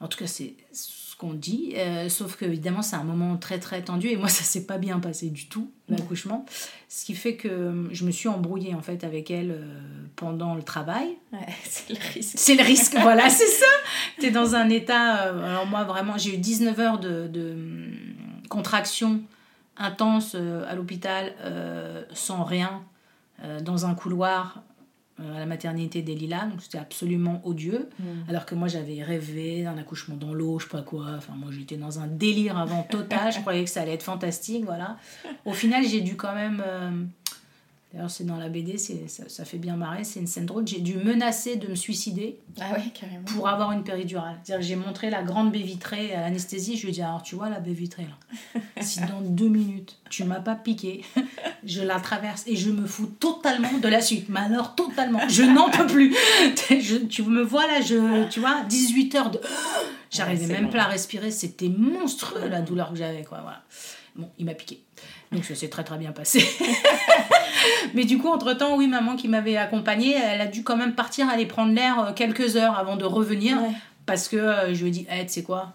[0.00, 1.74] En tout cas, c'est ce qu'on dit.
[1.76, 4.78] euh, sauf que évidemment, c'est un moment très très tendu, et moi ça s'est pas
[4.78, 6.46] bien passé du tout, l'accouchement.
[6.88, 9.64] Ce qui fait que euh, je me suis embrouillée en fait avec elle euh,
[10.16, 11.16] pendant le travail.
[11.32, 12.38] Ouais, c'est le risque.
[12.38, 13.66] C'est le risque, voilà, c'est ça.
[14.20, 15.26] Tu es dans un état.
[15.26, 17.92] euh, alors, moi, vraiment, j'ai eu 19 heures de, de hum,
[18.48, 19.20] contraction
[19.76, 21.34] intense à l'hôpital,
[22.12, 22.82] sans rien,
[23.62, 24.64] dans un couloir
[25.18, 26.46] à la maternité des Lilas.
[26.46, 27.88] Donc, c'était absolument odieux.
[28.28, 31.06] Alors que moi, j'avais rêvé d'un accouchement dans l'eau, je sais pas quoi.
[31.16, 33.32] Enfin, moi, j'étais dans un délire avant total.
[33.32, 34.96] je croyais que ça allait être fantastique, voilà.
[35.44, 36.62] Au final, j'ai dû quand même.
[37.98, 40.64] D'ailleurs, c'est dans la BD, c'est, ça, ça fait bien marrer, c'est une scène drôle.
[40.68, 43.24] J'ai dû menacer de me suicider Ah ouais, carrément.
[43.24, 44.38] pour avoir une péridurale.
[44.44, 46.76] C'est-à-dire que j'ai montré la grande baie vitrée à l'anesthésie.
[46.76, 49.96] Je lui ai dit, alors tu vois la baie vitrée là, si dans deux minutes
[50.10, 51.02] tu m'as pas piqué,
[51.64, 54.28] je la traverse et je me fous totalement de la suite.
[54.28, 56.14] Mais alors totalement, je n'en peux plus.
[56.70, 59.40] Je- tu me vois là, je, tu vois, 18 heures de...
[60.12, 63.24] J'arrivais même pas à respirer, c'était monstrueux la douleur que j'avais.
[63.24, 63.40] quoi.
[63.42, 63.62] Voilà.
[64.14, 64.80] Bon, il m'a piqué.
[65.32, 66.42] Donc ça s'est très très bien passé.
[67.94, 71.28] Mais du coup, entre-temps, oui, maman qui m'avait accompagnée, elle a dû quand même partir
[71.28, 73.60] aller prendre l'air euh, quelques heures avant de revenir.
[73.60, 73.70] Ouais.
[74.06, 75.74] Parce que euh, je lui ai dit, hey, tu sais quoi?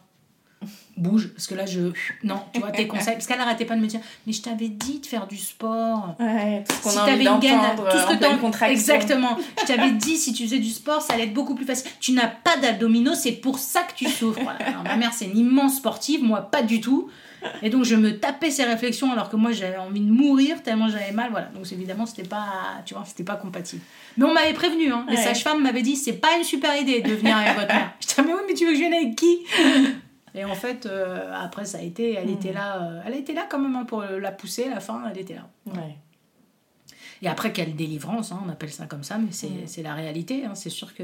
[0.95, 1.91] Bouge, parce que là, je.
[2.23, 3.15] Non, tu vois, tes conseils.
[3.15, 6.15] Parce qu'elle arrêtait pas de me dire, mais je t'avais dit de faire du sport.
[6.19, 8.65] Ouais, tout ce qu'on Si a envie une gaine, tout ce en que.
[8.65, 9.37] Exactement.
[9.59, 11.89] Je t'avais dit, si tu faisais du sport, ça allait être beaucoup plus facile.
[11.99, 14.39] Tu n'as pas d'abdominaux, c'est pour ça que tu souffres.
[14.43, 14.59] Voilà.
[14.67, 17.09] Alors, ma mère, c'est une immense sportive, moi, pas du tout.
[17.61, 20.87] Et donc, je me tapais ces réflexions alors que moi, j'avais envie de mourir tellement
[20.89, 21.31] j'avais mal.
[21.31, 21.47] Voilà.
[21.47, 23.81] Donc, évidemment, c'était pas, tu vois, c'était pas compatible.
[24.17, 25.05] Mais on m'avait prévenu, hein.
[25.09, 25.21] Les Ouais.
[25.23, 27.93] sages-femmes m'avaient dit, c'est pas une super idée de venir avec votre mère.
[28.01, 29.39] Je disais, mais oui, mais tu veux que je vienne avec qui?
[30.35, 33.45] Et en fait, euh, après, ça a été, elle était là, euh, elle était là
[33.49, 35.47] quand même hein, pour la pousser, à la fin, elle était là.
[35.67, 35.95] Ouais.
[37.21, 39.67] Et après, quelle délivrance, hein, on appelle ça comme ça, mais c'est Mm.
[39.67, 40.43] c'est la réalité.
[40.45, 40.55] hein.
[40.55, 41.03] C'est sûr que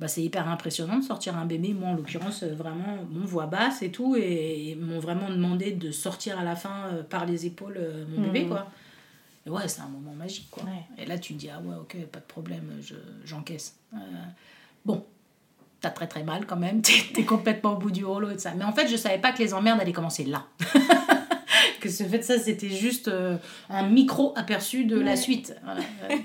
[0.00, 1.72] bah, c'est hyper impressionnant de sortir un bébé.
[1.72, 4.16] Moi, en l'occurrence, euh, vraiment, mon voix basse et tout.
[4.16, 8.04] Et ils m'ont vraiment demandé de sortir à la fin euh, par les épaules euh,
[8.08, 8.48] mon bébé, Mm.
[8.48, 8.66] quoi.
[9.46, 10.62] Et ouais, c'est un moment magique, quoi.
[10.64, 11.02] Ouais.
[11.02, 13.76] Et là, tu te dis, ah ouais, ok, pas de problème, je- j'encaisse.
[13.92, 13.96] Euh,
[14.84, 15.04] bon,
[15.80, 18.40] t'as très très mal quand même, t'es es complètement au bout du rouleau et de
[18.40, 18.52] ça.
[18.56, 20.46] Mais en fait, je savais pas que les emmerdes allaient commencer là.
[21.80, 23.10] que ce fait ça, c'était juste
[23.68, 25.54] un micro aperçu de la suite.
[25.62, 25.80] Voilà.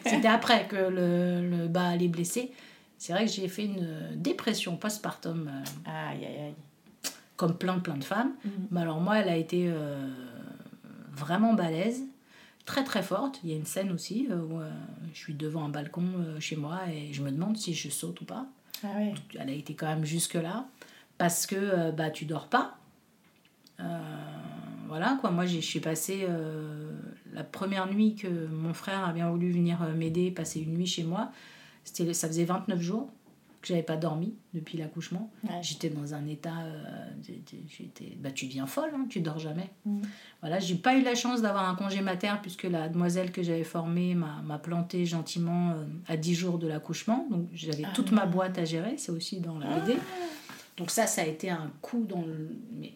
[0.05, 2.51] C'était après que le, le bas allait blesser.
[2.99, 6.53] C'est vrai que j'ai fait une euh, dépression postpartum, euh, Aïe, aïe, aïe.
[7.37, 8.33] comme plein plein de femmes.
[8.45, 8.51] Mhm.
[8.71, 10.07] Mais alors moi, elle a été euh,
[11.13, 12.03] vraiment balèze,
[12.65, 13.39] très très forte.
[13.43, 14.69] Il y a une scène aussi euh, où euh,
[15.13, 16.03] je suis devant un balcon
[16.39, 18.45] chez moi et je me demande si je saute ou pas.
[18.83, 18.87] Ah.
[19.39, 20.67] Elle a été quand même jusque-là
[21.17, 22.75] parce que bah, tu dors pas.
[24.87, 26.91] Voilà quoi, moi j'ai- je suis passée euh,
[27.31, 31.03] la première nuit que mon frère a bien voulu venir m'aider, passer une nuit chez
[31.03, 31.31] moi.
[31.83, 33.09] C'était, ça faisait 29 jours
[33.61, 35.29] que j'avais pas dormi depuis l'accouchement.
[35.43, 35.59] Ouais.
[35.61, 36.59] J'étais dans un état.
[36.63, 37.09] euh,
[37.67, 39.69] j'étais- bah, tu deviens folle, hein, tu dors jamais.
[39.85, 40.01] Mhm.
[40.39, 43.65] Voilà, j'ai pas eu la chance d'avoir un congé mater puisque la demoiselle que j'avais
[43.65, 47.27] formée m'a, m'a planté gentiment euh, à 10 jours de l'accouchement.
[47.29, 49.97] Donc j'avais Ah toute ma boîte à gérer, c'est aussi dans la BD.
[50.77, 52.55] Donc ça, ça a été un coup dans le...
[52.79, 52.93] mais,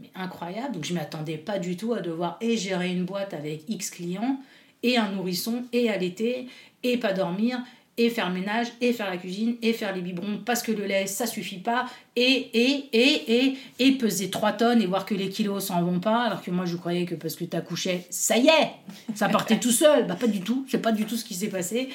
[0.00, 0.74] mais incroyable.
[0.74, 4.38] Donc je m'attendais pas du tout à devoir et gérer une boîte avec X clients,
[4.84, 6.46] et un nourrisson, et allaiter,
[6.84, 7.60] et pas dormir,
[8.00, 10.86] et faire le ménage, et faire la cuisine, et faire les biberons, parce que le
[10.86, 11.84] lait, ça suffit pas,
[12.16, 16.00] et, et, et, et, et peser 3 tonnes et voir que les kilos s'en vont
[16.00, 18.70] pas, alors que moi je croyais que parce que t'accouchais, ça y est,
[19.14, 20.06] ça partait tout seul.
[20.06, 21.90] Bah pas du tout, c'est pas du tout ce qui s'est passé.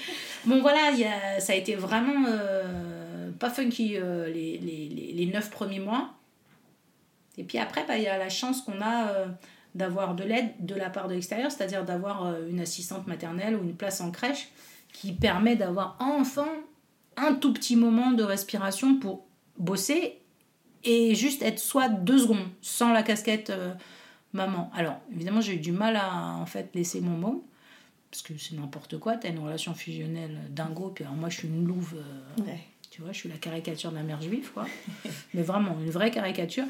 [0.46, 0.92] Bon voilà,
[1.40, 6.14] ça a été vraiment euh, pas funky euh, les, les, les, les 9 premiers mois.
[7.40, 9.26] Et puis après, bah, il y a la chance qu'on a euh,
[9.74, 13.76] d'avoir de l'aide de la part de l'extérieur, c'est-à-dire d'avoir une assistante maternelle ou une
[13.76, 14.50] place en crèche
[14.96, 16.48] qui permet d'avoir enfin
[17.18, 19.26] un tout petit moment de respiration pour
[19.58, 20.20] bosser
[20.84, 23.74] et juste être soit deux secondes sans la casquette euh,
[24.34, 24.72] maman.
[24.76, 27.46] Alors évidemment j'ai eu du mal à en fait laisser mon mot
[28.12, 31.48] parce que c'est n'importe quoi, t'as une relation fusionnelle dingo, puis alors moi je suis
[31.50, 32.60] une louve, euh, Ouais.
[32.90, 34.66] tu vois, je suis la caricature de la mère juive quoi,
[35.34, 36.64] mais vraiment une vraie caricature.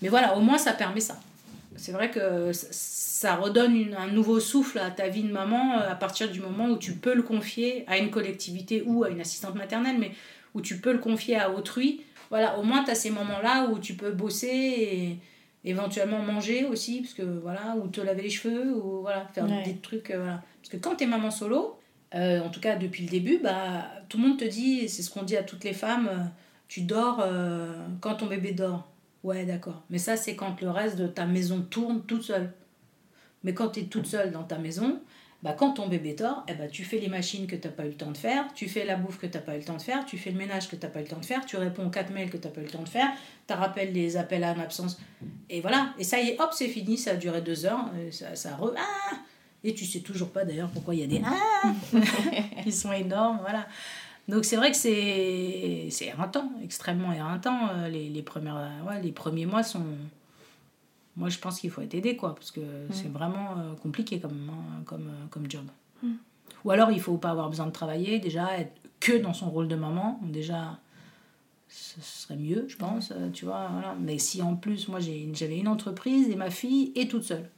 [0.00, 1.20] Mais voilà, au moins ça permet ça.
[1.78, 6.30] C'est vrai que ça redonne un nouveau souffle à ta vie de maman à partir
[6.30, 9.96] du moment où tu peux le confier à une collectivité ou à une assistante maternelle,
[9.98, 10.12] mais
[10.54, 12.02] où tu peux le confier à autrui.
[12.30, 15.18] Voilà, au moins tu as ces moments-là où tu peux bosser et
[15.64, 19.76] éventuellement manger aussi, parce que voilà, ou te laver les cheveux, ou voilà, faire des
[19.76, 20.10] trucs.
[20.10, 20.42] voilà.
[20.60, 21.78] Parce que quand tu es maman solo,
[22.14, 25.10] euh, en tout cas depuis le début, bah, tout le monde te dit, c'est ce
[25.10, 26.24] qu'on dit à toutes les femmes, euh,
[26.68, 28.87] tu dors euh, quand ton bébé dort.
[29.24, 29.82] Ouais, d'accord.
[29.90, 32.52] Mais ça, c'est quand le reste de ta maison tourne toute seule.
[33.44, 35.00] Mais quand tu es toute seule dans ta maison,
[35.42, 37.84] bah, quand ton bébé dort, eh bah, tu fais les machines que tu n'as pas
[37.84, 39.64] eu le temps de faire, tu fais la bouffe que tu n'as pas eu le
[39.64, 41.24] temps de faire, tu fais le ménage que tu n'as pas eu le temps de
[41.24, 43.08] faire, tu réponds aux 4 mails que tu n'as pas eu le temps de faire,
[43.46, 45.00] tu rappelles les appels à absence.
[45.48, 45.94] Et voilà.
[45.98, 47.90] Et ça y est, hop, c'est fini, ça a duré deux heures.
[48.10, 48.72] Ça, ça re...
[48.76, 49.16] Ah
[49.64, 51.72] et tu sais toujours pas d'ailleurs pourquoi il y a des ah
[52.62, 53.66] qui sont énormes, voilà.
[54.28, 57.70] Donc c'est vrai que c'est éreintant, extrêmement éreintant.
[57.70, 59.84] Euh, les, les, premières, ouais, les premiers mois sont...
[61.16, 62.92] Moi je pense qu'il faut être aidé, quoi, parce que mm.
[62.92, 65.64] c'est vraiment euh, compliqué comme, hein, comme, euh, comme job.
[66.02, 66.12] Mm.
[66.64, 69.66] Ou alors il faut pas avoir besoin de travailler, déjà être que dans son rôle
[69.66, 70.78] de maman, déjà
[71.68, 73.68] ce serait mieux, je pense, tu vois.
[73.72, 73.96] Voilà.
[74.00, 77.48] Mais si en plus, moi j'avais une entreprise et ma fille est toute seule.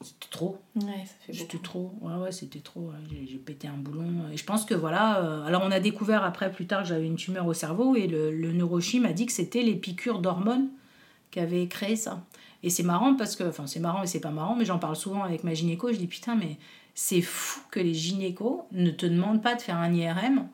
[0.00, 0.58] C'était trop.
[0.76, 1.92] Ouais, ça fait C'était trop.
[2.00, 2.92] Ouais, ouais, c'était trop.
[3.10, 4.30] J'ai pété un boulon.
[4.32, 5.20] Et je pense que voilà.
[5.24, 8.06] Euh, alors, on a découvert après, plus tard, que j'avais une tumeur au cerveau et
[8.06, 10.68] le, le neurochim a dit que c'était les piqûres d'hormones
[11.30, 12.22] qui avaient créé ça.
[12.62, 13.44] Et c'est marrant parce que.
[13.44, 15.92] Enfin, c'est marrant et c'est pas marrant, mais j'en parle souvent avec ma gynéco.
[15.92, 16.58] Je dis putain, mais
[16.94, 20.48] c'est fou que les gynécos ne te demandent pas de faire un IRM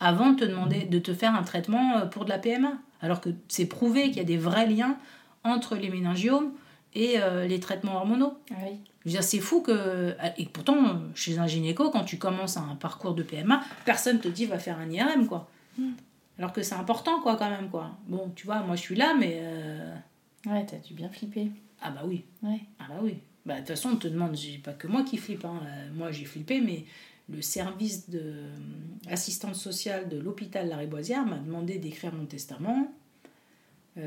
[0.00, 2.72] avant de te demander de te faire un traitement euh, pour de la PMA.
[3.02, 4.96] Alors que c'est prouvé qu'il y a des vrais liens
[5.44, 6.52] entre les méningiomes
[6.94, 8.34] et euh, les traitements hormonaux.
[8.50, 8.78] Ah oui.
[9.04, 10.14] Je veux dire, c'est fou que.
[10.36, 14.46] Et pourtant, chez un gynéco, quand tu commences un parcours de PMA, personne te dit
[14.46, 15.48] va faire un IRM, quoi.
[15.78, 15.92] Hmm.
[16.38, 17.92] Alors que c'est important, quoi, quand même, quoi.
[18.06, 19.38] Bon, tu vois, moi je suis là, mais.
[19.42, 19.94] Euh...
[20.46, 21.50] Ouais, t'as dû bien flipper.
[21.82, 22.24] Ah bah oui.
[22.42, 22.60] Ouais.
[22.78, 23.18] Ah bah oui.
[23.46, 25.60] Bah, de toute façon, on te demande, j'ai pas que moi qui flippe, hein.
[25.64, 26.84] Euh, moi j'ai flippé, mais
[27.30, 28.56] le service de euh,
[29.08, 32.99] assistante sociale de l'hôpital La Riboisière m'a demandé d'écrire mon testament euh,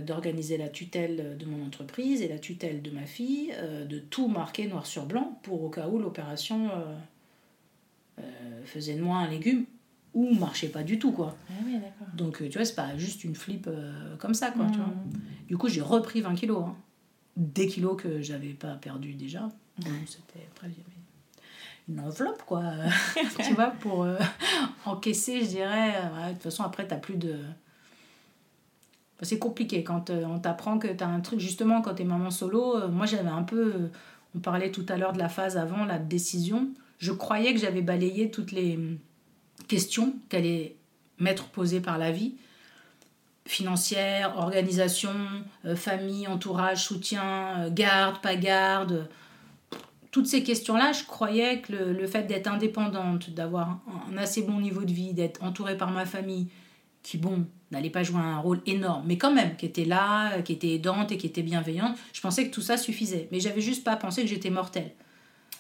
[0.01, 4.27] d'organiser la tutelle de mon entreprise et la tutelle de ma fille, euh, de tout
[4.27, 6.69] marquer noir sur blanc pour au cas où l'opération
[8.19, 8.23] euh,
[8.65, 9.65] faisait de moi un légume
[10.13, 11.35] ou marchait pas du tout quoi.
[11.49, 11.53] Ah
[12.15, 13.67] Donc tu vois, c'est pas juste une flip
[14.19, 14.87] comme ça quoi, tu vois.
[14.87, 15.47] Mmh.
[15.47, 16.63] Du coup, j'ai repris 20 kilos.
[16.67, 16.75] Hein.
[17.35, 19.49] Des kilos que j'avais pas perdu déjà.
[20.05, 20.69] C'était après
[21.89, 22.63] une enveloppe quoi,
[23.43, 24.07] tu vois, pour
[24.85, 25.93] encaisser, je dirais.
[26.27, 27.39] de toute façon, après, tu plus de
[29.23, 32.05] c'est compliqué quand euh, on t'apprend que tu as un truc, justement, quand tu es
[32.05, 32.77] maman solo.
[32.77, 33.73] Euh, moi, j'avais un peu.
[33.75, 33.87] Euh,
[34.35, 36.69] on parlait tout à l'heure de la phase avant, la décision.
[36.97, 38.97] Je croyais que j'avais balayé toutes les hum,
[39.67, 40.75] questions qu'allait
[41.19, 42.35] m'être posées par la vie
[43.45, 45.11] financière, organisation,
[45.75, 49.09] famille, entourage, soutien, garde, pas garde.
[50.11, 54.61] Toutes ces questions-là, je croyais que le, le fait d'être indépendante, d'avoir un, assez bon
[54.61, 56.47] niveau de vie, d'être entourée par ma famille,
[57.03, 60.53] qui, bon, n'allait pas jouer un rôle énorme, mais quand même, qui était là, qui
[60.53, 63.27] était aidante et qui était bienveillante, je pensais que tout ça suffisait.
[63.31, 64.91] Mais j'avais juste pas pensé que j'étais mortelle.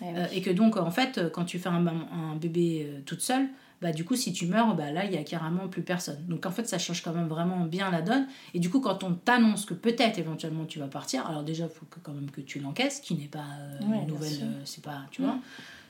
[0.01, 3.21] Eh euh, et que donc, en fait, quand tu fais un, un bébé euh, toute
[3.21, 3.47] seule,
[3.81, 6.23] bah, du coup, si tu meurs, bah, là, il y a carrément plus personne.
[6.27, 8.27] Donc, en fait, ça change quand même vraiment bien la donne.
[8.53, 11.69] Et du coup, quand on t'annonce que peut-être, éventuellement, tu vas partir, alors déjà, il
[11.69, 15.01] faut que, quand même que tu l'encaisses, qui n'est pas euh, une nouvelle, c'est pas,
[15.11, 15.37] tu vois,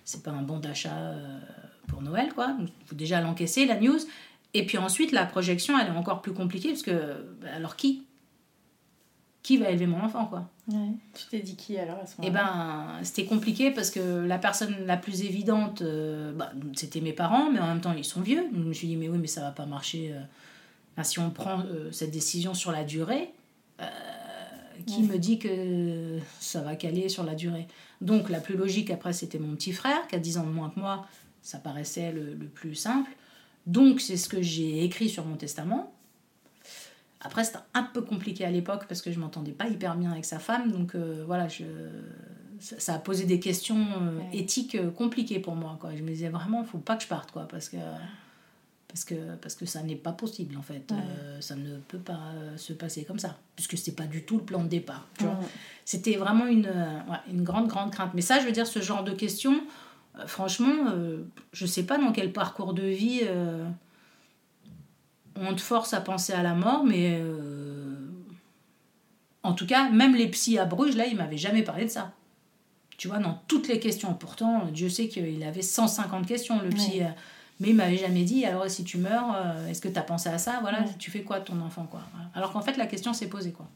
[0.03, 1.13] c'est pas un bon d'achat
[1.87, 2.57] pour Noël, quoi.
[2.59, 3.99] Il faut déjà l'encaisser, la news.
[4.53, 8.05] Et puis ensuite, la projection, elle est encore plus compliquée parce que, bah, alors qui?
[9.41, 10.49] Qui va élever mon enfant, quoi?
[10.69, 14.85] Tu t'es dit qui alors à ce Eh ben, c'était compliqué parce que la personne
[14.85, 18.45] la plus évidente, euh, bah, c'était mes parents, mais en même temps, ils sont vieux.
[18.53, 20.13] je me suis dit, mais oui, mais ça va pas marcher.
[20.13, 21.03] Euh.
[21.03, 23.31] si on prend euh, cette décision sur la durée,
[24.87, 27.67] qui me dit que ça va caler sur la durée?
[27.99, 30.69] Donc, la plus logique, après, c'était mon petit frère, qui a 10 ans de moins
[30.69, 31.05] que moi.
[31.41, 33.11] Ça paraissait le, le plus simple.
[33.65, 35.93] Donc c'est ce que j'ai écrit sur mon testament.
[37.23, 40.25] Après, c'était un peu compliqué à l'époque parce que je m'entendais pas hyper bien avec
[40.25, 40.71] sa femme.
[40.71, 41.63] Donc euh, voilà, je...
[42.59, 45.77] ça, a posé des questions euh, éthiques euh, compliquées pour moi.
[45.79, 45.95] Quoi.
[45.95, 47.31] Je me disais vraiment, il faut pas que je parte.
[47.31, 47.77] Quoi, parce que
[48.89, 50.93] parce que, parce que ça n'est pas possible en fait.
[51.39, 54.63] ça ne peut pas se passer comme ça, puisque c'est pas du tout le plan
[54.63, 55.07] de départ.
[55.83, 56.71] C'était vraiment une,
[57.27, 58.11] une grande, grande crainte.
[58.13, 59.63] Mais ça, je veux dire, ce genre de questions,
[60.27, 63.67] franchement, euh, je sais pas dans quel parcours de vie euh,
[65.35, 67.21] on te force à penser à la mort, mais
[69.41, 72.13] en tout cas, même les psys à Bruges, là, ils m'avaient jamais parlé de ça.
[72.97, 74.13] Tu vois, dans toutes les questions.
[74.13, 77.01] Pourtant, Dieu sait qu'il avait 150 questions, le psy.
[77.59, 79.35] Mais il m'avait jamais dit, alors si tu meurs,
[79.67, 80.59] est-ce que tu as pensé à ça?
[80.61, 82.01] Voilà, tu fais quoi de ton enfant quoi?
[82.35, 83.51] Alors qu'en fait, la question s'est posée.
[83.51, 83.67] quoi.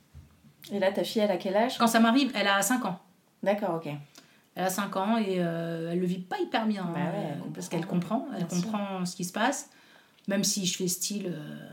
[0.72, 1.78] Et là, ta fille, elle a quel âge?
[1.78, 3.00] Quand ça m'arrive, elle a 5 ans.
[3.42, 3.92] D'accord, ok.
[4.60, 6.84] Elle a 5 ans et euh, elle le vit pas hyper bien.
[6.86, 9.70] Bah hein, ouais, elle parce qu'elle comprend, elle comprend ce qui se passe.
[10.28, 11.70] Même si je fais style euh,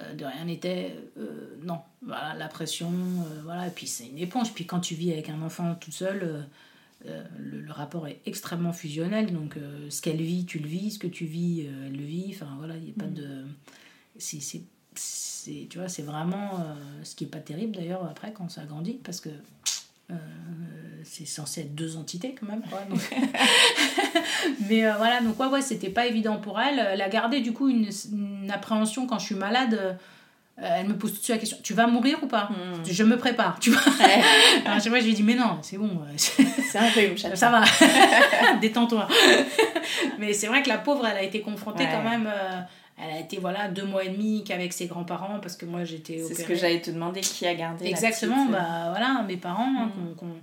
[0.00, 1.80] euh, de rien n'était, euh, non.
[2.02, 2.90] Voilà, la pression,
[3.44, 3.66] voilà.
[3.66, 4.52] Et puis c'est une éponge.
[4.54, 6.46] Puis quand tu vis avec un enfant tout seul,
[7.04, 9.32] le, le rapport est extrêmement fusionnel.
[9.32, 9.56] Donc
[9.90, 10.92] ce qu'elle vit, tu le vis.
[10.92, 12.32] Ce que tu vis, elle le vit.
[12.34, 12.96] Enfin voilà, il n'y a Mm.
[12.96, 13.44] pas de.
[14.18, 14.62] C'est, c'est,
[14.94, 16.74] c'est- tu vois, c'est vraiment euh,
[17.04, 19.28] ce qui est pas terrible d'ailleurs après quand ça grandit parce que
[20.10, 20.14] euh,
[21.04, 22.62] c'est censé être deux entités quand même.
[22.68, 22.80] quoi.
[22.88, 23.00] Donc-
[24.68, 26.78] Mais euh, voilà, donc ouais, ouais, c'était pas évident pour elle.
[26.78, 29.74] Elle a gardé du coup une, une appréhension quand je suis malade.
[29.80, 29.92] euh,
[30.60, 32.50] elle me pose tout de suite la question Tu vas mourir ou pas?
[32.50, 32.82] Hmm.
[32.84, 33.80] Je me prépare, tu vois.
[34.66, 37.50] Alors, chaque fois, je lui dis Mais non, c'est bon, euh, c'est un chaque ça
[37.50, 37.62] va,
[38.60, 39.06] détends-toi.
[40.18, 41.90] Mais c'est vrai que la pauvre, elle a été confrontée Ouais.
[41.92, 42.26] quand même.
[42.26, 42.60] euh,
[43.00, 46.18] elle a été voilà deux mois et demi qu'avec ses grands-parents parce que moi j'étais
[46.18, 46.44] C'est ce opérée.
[46.48, 49.86] que j'allais te demander qui a gardé Exactement, petite, euh, bah voilà, mes parents, hein,
[49.96, 50.14] Mm.
[50.14, 50.36] qu'on- qu'on-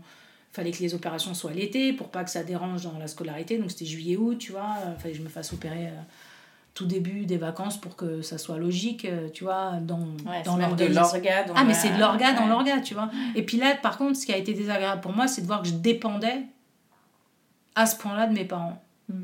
[0.51, 3.57] fallait que les opérations soient l'été pour pas que ça dérange dans la scolarité.
[3.57, 6.01] Donc c'était juillet-août, tu vois, euh, fallait que je me fasse opérer euh,
[6.73, 10.87] tout début des vacances pour que ça soit logique, tu vois, dans, Ouais, dans l'orga.
[10.87, 13.09] dans Ah, mais la- c'est de l'orga dans l'orga, tu vois.
[13.35, 15.61] Et puis là, par contre, ce qui a été désagréable pour moi, c'est de voir
[15.61, 16.43] que je dépendais
[17.75, 18.81] à ce point-là de mes parents.
[19.09, 19.23] Mm.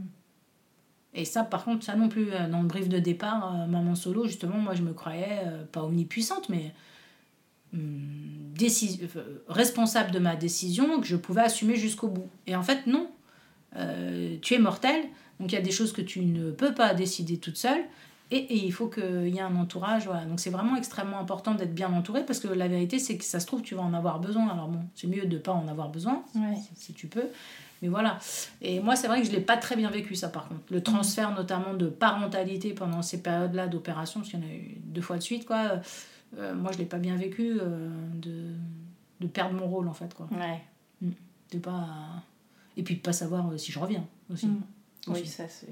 [1.13, 3.95] Et ça, par contre, ça non plus, euh, dans le brief de départ, euh, maman
[3.95, 6.73] solo, justement, moi je me croyais euh, pas omnipuissante, mais
[7.73, 8.99] hum, décis-
[9.47, 12.29] responsable de ma décision que je pouvais assumer jusqu'au bout.
[12.47, 13.09] Et en fait, non.
[13.77, 15.01] Euh, tu es mortel,
[15.39, 17.81] donc il y a des choses que tu ne peux pas décider toute seule.
[18.33, 20.05] Et, et il faut qu'il y ait un entourage.
[20.05, 20.23] Voilà.
[20.25, 23.39] Donc c'est vraiment extrêmement important d'être bien entouré parce que la vérité, c'est que ça
[23.41, 24.47] se trouve, tu vas en avoir besoin.
[24.49, 26.55] Alors bon, c'est mieux de ne pas en avoir besoin, Ouais.
[26.55, 27.25] si, si tu peux.
[27.81, 28.19] Mais voilà.
[28.61, 30.61] Et moi, c'est vrai que je ne l'ai pas très bien vécu, ça, par contre.
[30.69, 34.77] Le transfert, notamment, de parentalité pendant ces périodes-là d'opération, parce qu'il y en a eu
[34.83, 35.57] deux fois de suite, quoi.
[35.57, 35.77] euh,
[36.37, 38.51] euh, moi, je ne l'ai pas bien vécu euh, de,
[39.19, 40.27] de perdre mon rôle, en fait, quoi.
[40.31, 40.61] Ouais.
[41.51, 41.87] De pas...
[42.77, 44.47] Et puis de pas savoir si je reviens, aussi.
[44.47, 44.61] Mm.
[45.07, 45.21] Aussi.
[45.23, 45.67] Oui, ça c'est.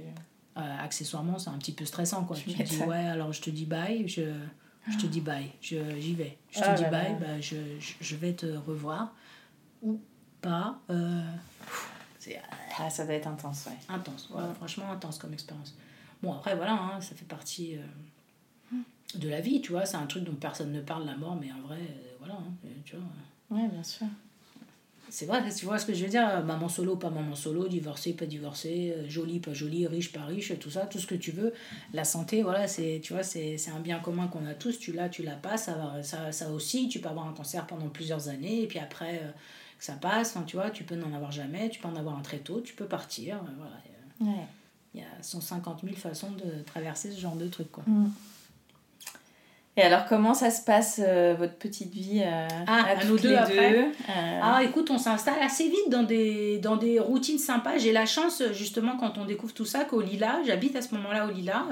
[0.58, 2.36] Euh, accessoirement, c'est un petit peu stressant, quoi.
[2.36, 4.24] Tu te dis, ouais, alors je te dis bye, je,
[4.90, 6.38] je te dis bye, je, j'y vais.
[6.52, 7.18] Je te Ah dis là bye, là.
[7.20, 9.14] bah, je, je, je vais te revoir.
[9.84, 10.02] Ou
[10.42, 10.80] pas.
[10.90, 11.22] euh,
[12.34, 12.42] c'est
[12.78, 13.94] Ah, ça doit être intense, ouais.
[13.96, 14.54] intense, ouais, Ouais.
[14.56, 15.76] franchement intense comme expérience.
[16.22, 18.76] Bon, après, voilà, hein, ça fait partie euh,
[19.16, 19.86] de la vie, tu vois.
[19.86, 22.54] C'est un truc dont personne ne parle, la mort, mais en vrai, euh, voilà, hein,
[22.86, 23.58] tu vois.
[23.58, 24.08] Ouais, bien sûr.
[25.12, 28.14] C'est vrai, tu vois ce que je veux dire Maman solo, pas maman solo, divorcé,
[28.14, 31.32] pas divorcé, euh, jolie, pas jolie, riche, pas riche, tout ça, tout ce que tu
[31.32, 31.52] veux.
[31.94, 34.78] La santé, voilà, c'est, tu vois, c'est, c'est un bien commun qu'on a tous.
[34.78, 36.90] Tu l'as, tu l'as pas, ça, ça, ça aussi.
[36.90, 39.32] Tu peux avoir un cancer pendant plusieurs années, et puis après euh,
[39.80, 42.18] que ça passe, enfin, tu vois, tu peux n'en avoir jamais, tu peux en avoir
[42.18, 43.38] un très tôt, tu peux partir.
[43.38, 44.34] euh, voilà.
[44.38, 44.46] Ouais.
[44.94, 47.84] Il y a 150 000 façons de traverser ce genre de truc, quoi.
[49.78, 53.18] Et alors, comment ça se passe, euh, votre petite vie euh, Ah, à à nous
[53.18, 57.00] deux les après deux Euh, Ah, écoute, on s'installe assez vite dans des, dans des
[57.00, 57.78] routines sympas.
[57.78, 61.28] J'ai la chance, justement, quand on découvre tout ça, qu'au Lila, j'habite à ce moment-là
[61.28, 61.66] au Lila,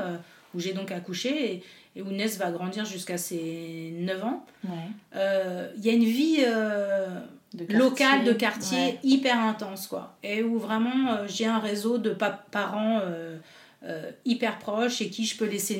[0.54, 1.64] où j'ai donc accouché, et,
[1.98, 4.46] et où Ness va grandir jusqu'à ses 9 ans.
[4.64, 5.20] ouais.
[5.78, 6.46] Il y a une vie
[7.58, 7.78] De quartier.
[7.78, 9.00] locale de quartier Ouais.
[9.04, 10.16] hyper intense, quoi.
[10.24, 13.38] Et où vraiment, euh, j'ai un réseau de pa- parents euh,
[13.84, 15.78] euh, hyper proches et qui je peux laisser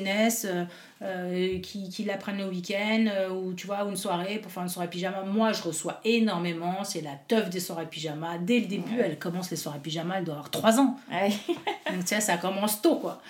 [1.02, 4.62] euh, qui, qui la prennent le week-end, ou tu vois, ou une soirée pour faire
[4.62, 5.22] une soirée pyjama.
[5.22, 8.38] Moi, je reçois énormément, c'est la teuf des soirées pyjama.
[8.38, 9.02] Dès le début, Ouais.
[9.06, 10.96] elle commence les soirées pyjama, elle doit avoir 3 ans.
[11.10, 11.30] Ouais.
[11.92, 13.20] Donc, sais, ça commence tôt, quoi.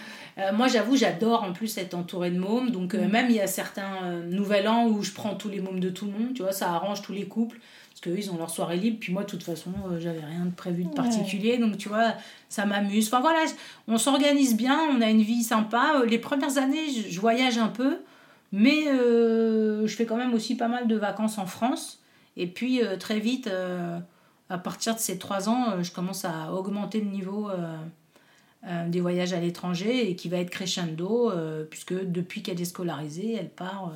[0.55, 2.71] Moi, j'avoue, j'adore en plus être entourée de mômes.
[2.71, 3.09] Donc, Mm.
[3.09, 6.05] même il y a certains nouvel an où je prends tous les mômes de tout
[6.07, 7.59] le monde, tu vois, ça arrange tous les couples.
[8.01, 8.99] Parce qu'eux, ils ont leur soirée libre.
[9.01, 10.95] Puis moi, de toute façon, euh, j'avais rien de prévu de Ouais.
[10.95, 11.59] particulier.
[11.59, 12.15] Donc, tu vois,
[12.49, 13.09] ça m'amuse.
[13.09, 13.41] Enfin, voilà,
[13.89, 15.95] on s'organise bien, on a une vie sympa.
[15.97, 17.99] Euh, Les premières années, je, voyage un peu.
[18.53, 22.01] Mais euh, je fais quand même aussi pas mal de vacances en France.
[22.37, 23.51] Et puis, euh, très vite,
[24.49, 27.51] à partir de ces trois ans, je commence à augmenter le niveau
[28.87, 31.33] des voyages à l'étranger et qui va être crescendo,
[31.69, 33.93] puisque depuis qu'elle est scolarisée, elle part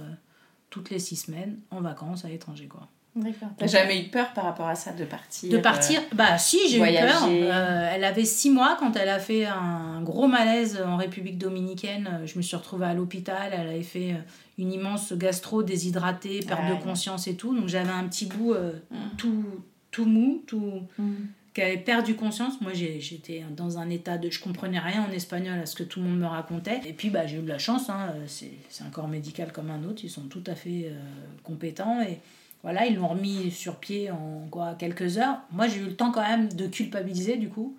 [0.70, 2.66] toutes les six semaines en vacances à l'étranger.
[2.66, 2.88] quoi.
[3.14, 3.48] D'accord.
[3.58, 6.78] T'as jamais eu peur par rapport à ça de partir De partir Bah si, j'ai
[6.78, 7.24] eu peur.
[7.28, 12.08] Euh, elle avait six mois quand elle a fait un gros malaise en République dominicaine.
[12.22, 13.50] Euh, Je me suis retrouvée à l'hôpital.
[13.52, 14.16] Elle avait fait euh,
[14.56, 16.80] une immense gastro, déshydratée, perte Ah de ouais.
[16.80, 17.54] conscience et tout.
[17.54, 18.96] Donc j'avais un petit bout euh, Mm.
[19.18, 19.44] tout,
[19.90, 21.12] tout mou, tout Mm.
[21.52, 22.62] qui avait perdu conscience.
[22.62, 24.30] Moi, j'étais dans un état de...
[24.30, 26.80] Je comprenais rien en espagnol à ce que tout le monde me racontait.
[26.86, 27.90] Et puis, bah, j'ai eu de la chance.
[27.90, 30.00] hein, euh, C'est c'est un corps médical comme un autre.
[30.02, 30.98] Ils sont tout à fait euh,
[31.42, 32.00] compétents.
[32.00, 32.18] Et
[32.62, 35.38] voilà, ils l'ont remis sur pied en quoi, quelques heures.
[35.50, 37.76] Moi, j'ai eu le temps quand même de culpabiliser, du coup.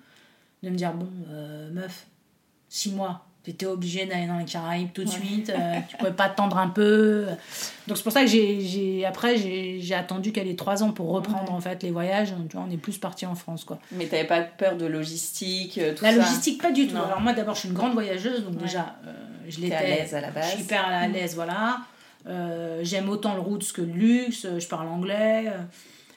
[0.61, 2.07] De me dire, bon, euh, meuf,
[2.73, 6.13] six mois, Tu étais obligé d'aller dans les Caraïbes tout de suite, euh, tu pouvais
[6.13, 7.27] pas attendre un peu.
[7.87, 11.09] Donc c'est pour ça que j'ai, j'ai après j'ai, attendu qu'elle ait trois ans pour
[11.09, 12.33] reprendre en fait les voyages.
[12.49, 13.79] Tu vois, on est plus parti en France quoi.
[13.91, 16.95] Mais t'avais pas peur de logistique, euh, tout La logistique pas du tout.
[16.95, 19.11] Alors moi d'abord je suis une grande voyageuse donc déjà euh,
[19.49, 19.75] je l'étais.
[19.75, 20.45] à l'aise à la base.
[20.45, 21.79] Je suis hyper à l'aise voilà.
[22.25, 24.47] J'aime autant le roots que le luxe.
[24.59, 25.51] Je parle anglais.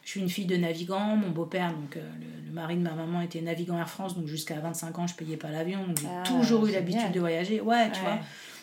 [0.07, 1.16] Je suis une fille de navigant.
[1.16, 2.11] Mon beau-père, donc euh,
[2.46, 4.16] le, mari de ma maman, était navigant Air France.
[4.16, 5.84] Donc jusqu'à 25 ans, je payais pas l'avion.
[5.84, 7.61] Donc j'ai ah, toujours eu l'habitude de voyager.
[7.61, 8.20] Ouais, tu vois.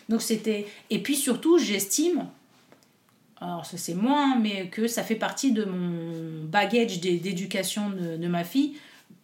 [0.07, 0.65] Donc c'était.
[0.89, 2.27] Et puis surtout, j'estime.
[3.41, 8.27] Alors ça c'est moins, mais que ça fait partie de mon bagage d'éducation de, de
[8.29, 8.77] ma fille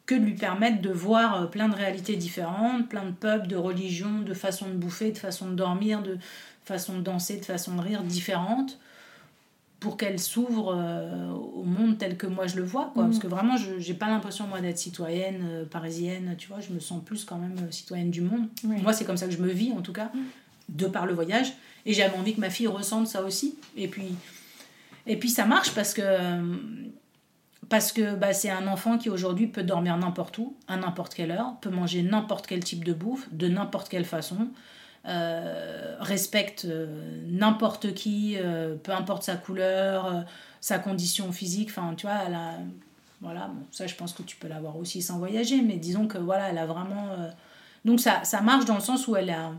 [0.06, 3.56] que de lui permettre de voir euh, plein de réalités différentes, plein de peuples, de
[3.56, 6.18] religions, de façons de bouffer, de façons de dormir, de
[6.70, 8.80] façons de danser, de façons de rire différentes
[9.80, 13.06] pour qu'elle s'ouvre euh, au monde tel que moi je le vois quoi.
[13.06, 13.22] Parce mm.
[13.22, 16.60] que vraiment je j'ai pas l'impression moi d'être citoyenne euh, parisienne tu vois.
[16.60, 18.48] Je me sens plus quand même euh, citoyenne du monde.
[18.64, 20.20] Moi c'est comme ça que je me vis en tout cas mm.
[20.70, 21.54] de par le voyage.
[21.86, 23.56] Et j'avais envie que ma fille ressente ça aussi.
[23.76, 24.16] Et puis
[25.08, 26.04] et puis ça marche parce que
[27.70, 31.32] parce que bah, c'est un enfant qui aujourd'hui peut dormir n'importe où à n'importe quelle
[31.32, 34.50] heure peut manger n'importe quel type de bouffe de n'importe quelle façon
[35.06, 36.88] euh, respecte euh,
[37.28, 40.26] n'importe qui, euh, peu importe sa couleur,
[40.60, 41.70] sa condition physique.
[41.70, 42.56] Enfin, tu vois, elle a,
[43.22, 46.18] voilà, bon, ça je pense que tu peux l'avoir aussi sans voyager, mais disons que
[46.18, 47.08] voilà, elle a vraiment.
[47.86, 49.54] donc ça, ça marche dans le sens où elle a,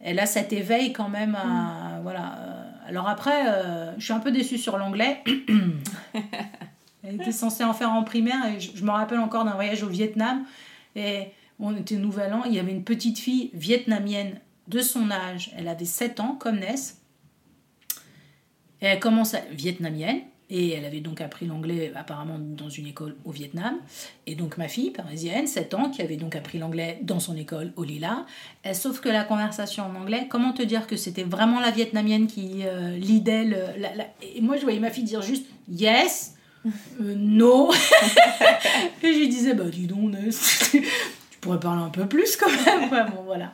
[0.00, 1.98] elle a cet éveil quand même à.
[1.98, 2.02] Mm.
[2.02, 2.36] Voilà.
[2.86, 3.46] Alors après,
[3.96, 5.24] je suis un peu déçue sur l'anglais.
[7.02, 9.82] elle était censée en faire en primaire et je, je me rappelle encore d'un voyage
[9.82, 10.44] au Vietnam.
[10.96, 15.52] Et on était nouvel an, il y avait une petite fille vietnamienne de son âge,
[15.56, 17.00] elle avait 7 ans comme Ness.
[18.80, 23.16] Et elle commence à vietnamienne et elle avait donc appris l'anglais apparemment dans une école
[23.24, 23.76] au Vietnam.
[24.26, 27.72] Et donc ma fille parisienne, 7 ans, qui avait donc appris l'anglais dans son école
[27.76, 28.26] au Lila.
[28.72, 32.62] Sauf que la conversation en anglais, comment te dire que c'était vraiment la vietnamienne qui
[32.64, 33.58] euh, lidait le,
[34.36, 36.34] Et moi je voyais ma fille dire juste yes,
[36.66, 37.72] euh, no.
[39.02, 40.76] et je lui disais bah dis donc Ness
[41.44, 42.90] pourrais parler un peu plus quand même.
[43.14, 43.52] bon, voilà.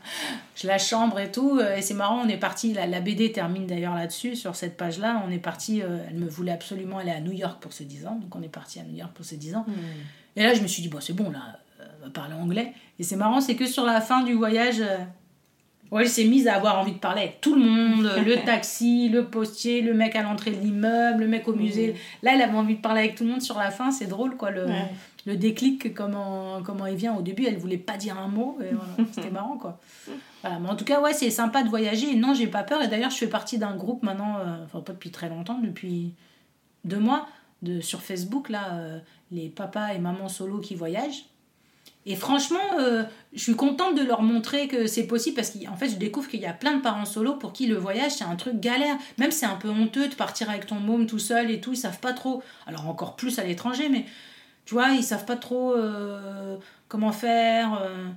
[0.55, 1.59] Je la chambre et tout.
[1.59, 2.73] Euh, et c'est marrant, on est parti.
[2.73, 5.23] La, la, BD termine d'ailleurs là-dessus, sur cette page-là.
[5.27, 5.83] On est parti.
[5.83, 8.17] Euh, elle me voulait absolument aller à New York pour ses 10 ans.
[8.17, 9.65] Donc on est parti à New York pour ses 10 ans.
[9.67, 9.73] Hmm.
[10.37, 12.73] Et là, je me suis dit, bon, c'est bon, là, euh, on va parler anglais.
[12.99, 14.83] Et c'est marrant, c'est que sur la fin du voyage.
[15.91, 19.09] Ouais, elle s'est mise à avoir envie de parler avec tout le monde, le taxi,
[19.09, 21.93] le postier, le mec à l'entrée de l'immeuble, le mec au musée.
[21.93, 22.27] Hmm.
[22.27, 24.37] Là, elle avait envie de parler avec tout le monde sur la fin, c'est drôle
[24.37, 24.51] quoi.
[24.51, 24.67] Le,
[25.27, 27.15] le déclic, comment, comment il vient.
[27.15, 28.59] Au début, elle voulait pas dire un mot.
[29.13, 29.79] C'était marrant, quoi.
[30.43, 30.59] Voilà.
[30.59, 32.11] Mais en tout cas, ouais, c'est sympa de voyager.
[32.11, 32.83] Et non, j'ai pas peur.
[32.83, 36.15] Et d'ailleurs, je fais partie d'un groupe maintenant, euh, enfin, pas depuis très longtemps, depuis
[36.85, 37.27] deux mois,
[37.63, 38.99] de, sur Facebook, là, euh,
[39.31, 41.25] les papas et mamans solo qui voyagent.
[42.11, 45.91] Et franchement, euh, je suis contente de leur montrer que c'est possible parce qu'en fait,
[45.91, 48.35] je découvre qu'il y a plein de parents solo pour qui le voyage, c'est un
[48.35, 48.97] truc galère.
[49.17, 51.77] Même c'est un peu honteux de partir avec ton môme tout seul et tout, ils
[51.77, 52.43] savent pas trop.
[52.67, 54.07] Alors encore plus à l'étranger, mais
[54.65, 56.57] tu vois, ils savent pas trop euh,
[56.89, 57.81] comment faire.
[57.81, 58.09] Euh,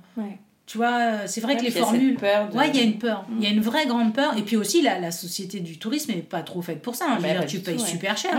[0.66, 2.16] tu vois, euh, c'est vrai que les formules.
[2.54, 3.26] Ouais, il y a une peur.
[3.36, 4.36] Il y a une vraie grande peur.
[4.38, 7.06] Et puis aussi, la, la société du tourisme n'est pas trop faite pour ça.
[7.10, 7.18] Hein.
[7.20, 8.32] Bah, tu payes super cher.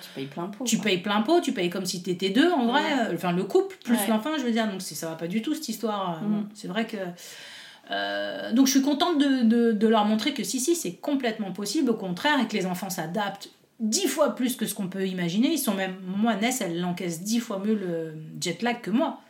[0.00, 0.64] tu payes plein pot.
[0.64, 2.82] Tu payes plein pot, tu payes comme si tu étais deux en vrai.
[3.12, 4.68] Enfin, le couple plus l'enfant, je veux dire.
[4.68, 6.22] Donc ça va pas du tout cette histoire.
[6.22, 6.48] Mm.
[6.54, 8.52] C'est vrai que.
[8.54, 11.90] donc je suis contente de, de, de, leur montrer que si, si, c'est complètement possible,
[11.90, 13.50] au contraire, et que les enfants s'adaptent
[13.80, 15.48] dix fois plus que ce qu'on peut imaginer.
[15.48, 19.20] Ils sont même, moi, Ness, elle encaisse dix fois mieux le jet lag que moi.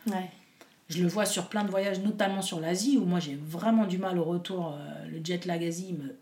[0.89, 3.97] Je le vois sur plein de voyages, notamment sur l'Asie, où moi j'ai vraiment du
[3.97, 4.73] mal au retour.
[4.73, 6.15] Euh, le jet lag Asie me.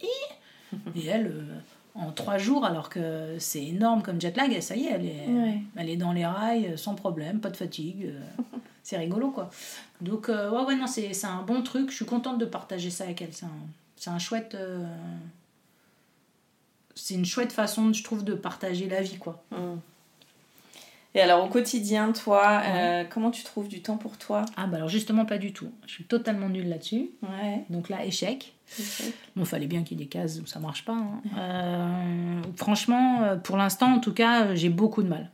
[0.96, 1.60] Et elle, euh,
[1.94, 5.28] en trois jours, alors que c'est énorme comme jet lag, ça y est, elle est,
[5.76, 8.12] elle est dans les rails euh, sans problème, pas de fatigue.
[8.84, 9.50] c'est rigolo quoi.
[10.02, 11.92] Donc, ouais, ouais, non, c'est un bon truc.
[11.92, 13.34] Je suis contente de partager ça avec elle.
[13.34, 13.46] C'est
[14.10, 14.58] un, un, chouette
[16.96, 19.44] c'est une chouette façon, je trouve, de partager la vie, quoi.
[19.52, 19.76] Mmh.
[21.16, 24.46] Et alors au quotidien, toi, euh, comment tu trouves du temps pour toi?
[24.58, 25.72] Ah bah alors justement pas du tout.
[25.88, 27.10] Je suis totalement nulle là-dessus.
[27.24, 27.64] Ouais.
[27.70, 28.54] Donc là, échec.
[28.78, 29.14] échec.
[29.38, 30.98] Bon, fallait bien qu'il y ait des cases où ça marche pas.
[30.98, 31.22] Hein.
[31.38, 35.32] Euh, franchement, euh, pour l'instant, en tout cas, j'ai beaucoup de mal.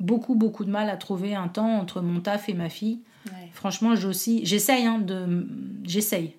[0.00, 3.00] Beaucoup, beaucoup de mal à trouver un temps entre mon taf et ma fille.
[3.26, 3.50] Ouais.
[3.52, 5.46] Franchement, j'essaye, hein, de...
[5.84, 6.37] j'essaye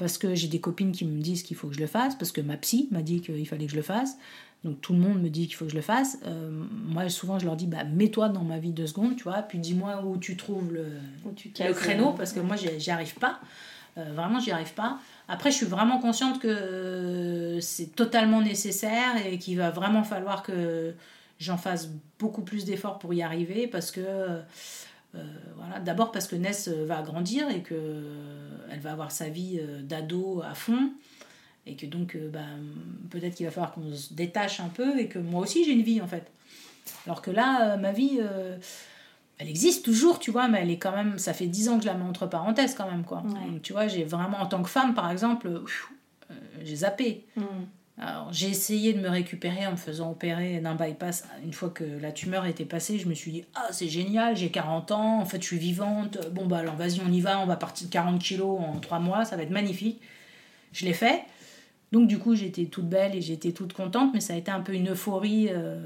[0.00, 2.32] parce que j'ai des copines qui me disent qu'il faut que je le fasse, parce
[2.32, 4.16] que ma psy m'a dit qu'il fallait que je le fasse.
[4.64, 6.18] Donc tout le monde me dit qu'il faut que je le fasse.
[6.24, 9.42] Euh, moi, souvent, je leur dis, bah, mets-toi dans ma vie deux secondes, tu vois,
[9.42, 10.86] puis dis-moi où tu trouves le,
[11.26, 13.40] le créneau, parce que moi, j'y arrive pas.
[13.98, 14.98] Euh, vraiment, j'y arrive pas.
[15.28, 20.94] Après, je suis vraiment consciente que c'est totalement nécessaire et qu'il va vraiment falloir que
[21.38, 24.00] j'en fasse beaucoup plus d'efforts pour y arriver, parce que
[25.56, 25.80] voilà.
[25.80, 28.02] D'abord parce que Ness va grandir et que
[28.70, 30.92] elle va avoir sa vie d'ado à fond
[31.66, 32.40] et que donc bah,
[33.10, 35.82] peut-être qu'il va falloir qu'on se détache un peu et que moi aussi j'ai une
[35.82, 36.30] vie en fait.
[37.06, 38.20] Alors que là, ma vie
[39.40, 41.18] elle existe toujours, tu vois, mais elle est quand même.
[41.18, 43.22] Ça fait dix ans que je la mets entre parenthèses quand même, quoi.
[43.62, 47.24] tu vois, j'ai vraiment, en tant que femme, par exemple, euh, j'ai zappé.
[47.36, 47.42] Mm.
[48.32, 51.24] J'ai essayé de me récupérer en me faisant opérer d'un bypass.
[51.44, 54.50] Une fois que la tumeur était passée, je me suis dit Ah, c'est génial, j'ai
[54.50, 56.18] 40 ans, en fait, je suis vivante.
[56.32, 59.00] Bon, bah, alors, vas-y, on y va, on va partir de 40 kilos en trois
[59.00, 60.00] mois, ça va être magnifique.
[60.72, 61.24] Je l'ai fait.
[61.92, 64.60] Donc, du coup, j'étais toute belle et j'étais toute contente, mais ça a été un
[64.60, 65.48] peu une euphorie.
[65.50, 65.78] Euh,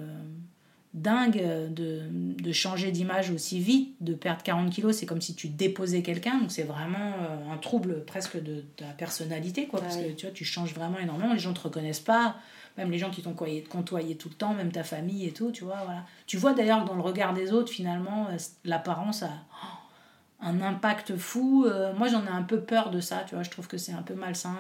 [0.95, 1.43] dingue
[1.75, 6.03] de, de changer d'image aussi vite, de perdre 40 kilos, c'est comme si tu déposais
[6.03, 10.27] quelqu'un, donc c'est vraiment euh, un trouble presque de, ta personnalité, quoi, parce que tu
[10.27, 12.37] vois, tu changes vraiment énormément, les gens te reconnaissent pas,
[12.79, 15.65] même les gens qui t'ont côtoyé tout le temps, même ta famille et tout, tu
[15.65, 16.05] vois, voilà.
[16.27, 19.31] Tu vois d'ailleurs que dans le regard des autres, finalement, euh, l'apparence a
[19.65, 21.65] oh, un impact fou.
[21.67, 23.93] Euh, moi, j'en ai un peu peur de ça, tu vois, je trouve que c'est
[23.93, 24.57] un peu malsain.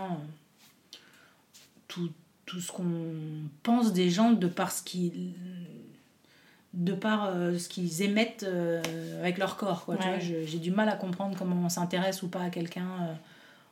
[1.86, 2.10] tout,
[2.44, 2.84] tout ce qu'on
[3.62, 5.32] pense des gens de parce qu'ils
[6.74, 8.82] de par euh, ce qu'ils émettent euh,
[9.20, 9.84] avec leur corps.
[9.84, 13.14] Quoi, j'ai du mal à comprendre comment on s'intéresse ou pas à quelqu'un euh,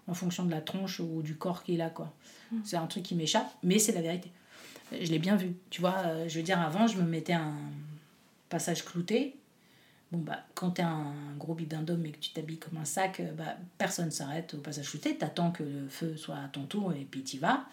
[0.07, 1.91] en fonction de la tronche ou du corps qu'il a.
[1.91, 2.13] Quoi.
[2.53, 2.59] Mm.
[2.65, 4.31] C'est un truc qui m'échappe, mais c'est la vérité.
[4.93, 5.55] Je l'ai bien vu.
[5.71, 7.55] Tu vois, je veux dire, avant, je me mettais un
[8.51, 9.37] passage clouté.
[10.13, 13.57] Bon, bah, quand t'es un gros bibendum et que tu t'habilles comme un sac, bah,
[13.79, 15.17] personne s'arrête au passage clouté.
[15.17, 17.65] T'attends que le feu soit à ton tour et puis t'y vas.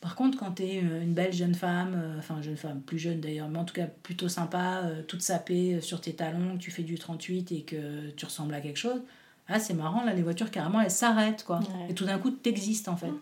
[0.00, 3.20] Par contre, quand tu es une belle jeune femme, euh, enfin jeune femme, plus jeune
[3.20, 6.62] d'ailleurs, mais en tout cas plutôt sympa, euh, toute sapée euh, sur tes talons, que
[6.62, 9.02] tu fais du 38 et que tu ressembles à quelque chose,
[9.48, 11.60] ah c'est marrant, là les voitures carrément elles s'arrêtent quoi.
[11.90, 13.12] Et tout d'un coup tu existes en fait.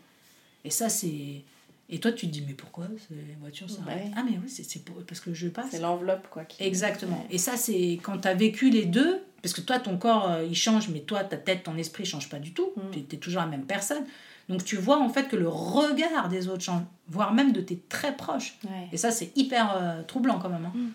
[0.65, 1.43] Et ça c'est...
[1.91, 4.13] Et toi tu te dis mais pourquoi ces voitures s'arrêtent?
[4.15, 5.71] Ah mais oui c'est parce que je passe.
[5.71, 6.45] C'est l'enveloppe quoi.
[6.61, 7.27] Exactement.
[7.31, 10.55] Et ça c'est quand tu as vécu les deux, parce que toi ton corps il
[10.55, 12.91] change mais toi ta tête, ton esprit change pas du tout, mm.
[13.09, 14.05] tu es toujours la même personne.
[14.49, 17.79] Donc tu vois en fait que le regard des autres change, voire même de tes
[17.89, 18.59] très proches.
[18.93, 20.65] Et ça, c'est hyper euh, troublant quand même.
[20.65, 20.73] Hein.
[20.75, 20.89] Mm.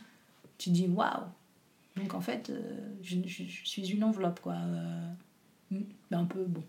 [0.57, 1.23] Tu dis waouh.
[1.95, 2.59] Donc en fait, euh,
[3.03, 3.15] je,
[3.63, 4.53] suis une enveloppe, quoi.
[4.53, 5.07] Euh,
[5.71, 5.83] mm,
[6.13, 6.63] un peu bon.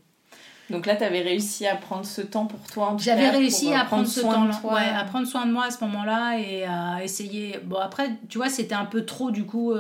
[0.70, 2.96] Donc là, tu avais réussi à prendre ce temps pour toi.
[2.98, 6.38] J'avais réussi à prendre, ce temps-là, ouais, à prendre soin de moi à ce moment-là
[6.38, 7.58] et à essayer.
[7.64, 9.74] Bon après, tu vois, c'était un peu trop du coup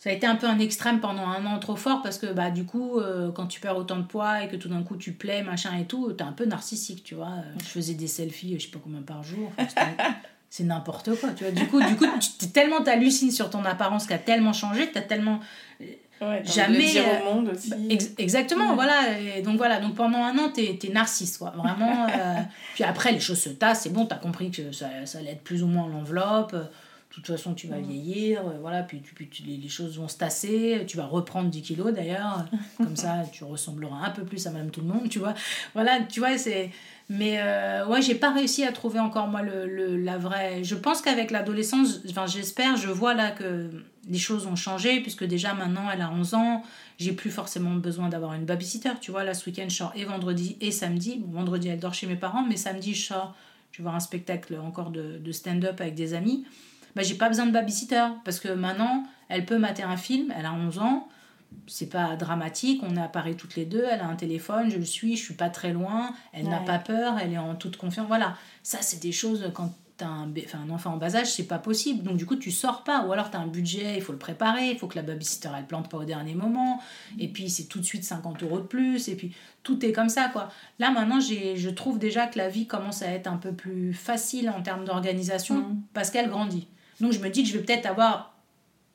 [0.00, 2.50] ça a été un peu un extrême pendant un an trop fort parce que bah
[2.50, 5.12] du coup euh, quand tu perds autant de poids et que tout d'un coup tu
[5.12, 7.34] plais machin et tout t'es un peu narcissique tu vois.
[7.58, 9.52] Je faisais des selfies je sais pas combien par jour.
[10.48, 11.52] C'est n'importe quoi tu vois.
[11.52, 12.06] Du coup du coup
[12.38, 15.38] tu tellement t'hallucines sur ton apparence qui a tellement changé t'as tellement
[15.78, 17.68] ouais, jamais le au monde aussi.
[17.68, 17.76] bah,
[18.16, 19.18] exactement voilà.
[19.36, 19.80] Et donc voilà.
[19.80, 21.50] Donc pendant un an t'es es narcisse quoi.
[21.50, 22.36] Vraiment euh,
[22.72, 25.44] puis après les choses se tassent c'est bon t'as compris que ça, ça allait être
[25.44, 26.56] plus ou moins l'enveloppe
[27.10, 27.82] de toute façon, tu vas mm.
[27.82, 31.92] vieillir, euh, voilà, puis, puis, les, choses vont se tasser, tu vas reprendre 10 kilos
[31.92, 32.46] d'ailleurs,
[32.76, 35.34] comme ça tu ressembleras un peu plus à Madame Tout le Monde, tu vois.
[35.74, 36.70] Voilà, tu vois, c'est.
[37.08, 40.62] Mais euh, ouais, j'ai pas réussi à trouver encore moi le, le la vraie.
[40.62, 43.68] Je pense qu'avec l'adolescence, enfin j'espère, je vois là que
[44.08, 46.62] les choses ont changé, puisque déjà maintenant elle a 11 ans,
[46.98, 49.24] j'ai plus forcément besoin d'avoir une babysitter, tu vois.
[49.24, 51.16] Là ce week-end je sors et vendredi et samedi.
[51.18, 53.34] Bon, vendredi elle dort chez mes parents, mais samedi je sors,
[53.72, 56.44] je vais voir un spectacle encore de, de stand-up avec des amis
[56.96, 60.46] bah, j'ai pas besoin de babysitter parce que maintenant, elle peut mater un film, elle
[60.46, 61.08] a 11 ans,
[61.66, 64.84] c'est pas dramatique, on est appareil toutes les deux, elle a un téléphone, je le
[64.84, 68.06] suis, je suis pas très loin, elle n'a pas peur, elle est en toute confiance.
[68.06, 71.46] Voilà, ça c'est des choses quand tu as un, un enfant en bas âge, c'est
[71.46, 72.02] pas possible.
[72.02, 74.18] Donc du coup, tu sors pas ou alors tu as un budget, il faut le
[74.18, 76.80] préparer, il faut que la babysitter elle plante pas au dernier moment
[77.18, 79.32] et puis c'est tout de suite 50 euros de plus et puis
[79.62, 80.50] tout est comme ça quoi.
[80.78, 84.50] Là maintenant, je trouve déjà que la vie commence à être un peu plus facile
[84.50, 85.82] en termes d'organisation mm.
[85.94, 86.66] parce qu'elle grandit.
[87.00, 88.34] Donc je me dis que je vais peut-être avoir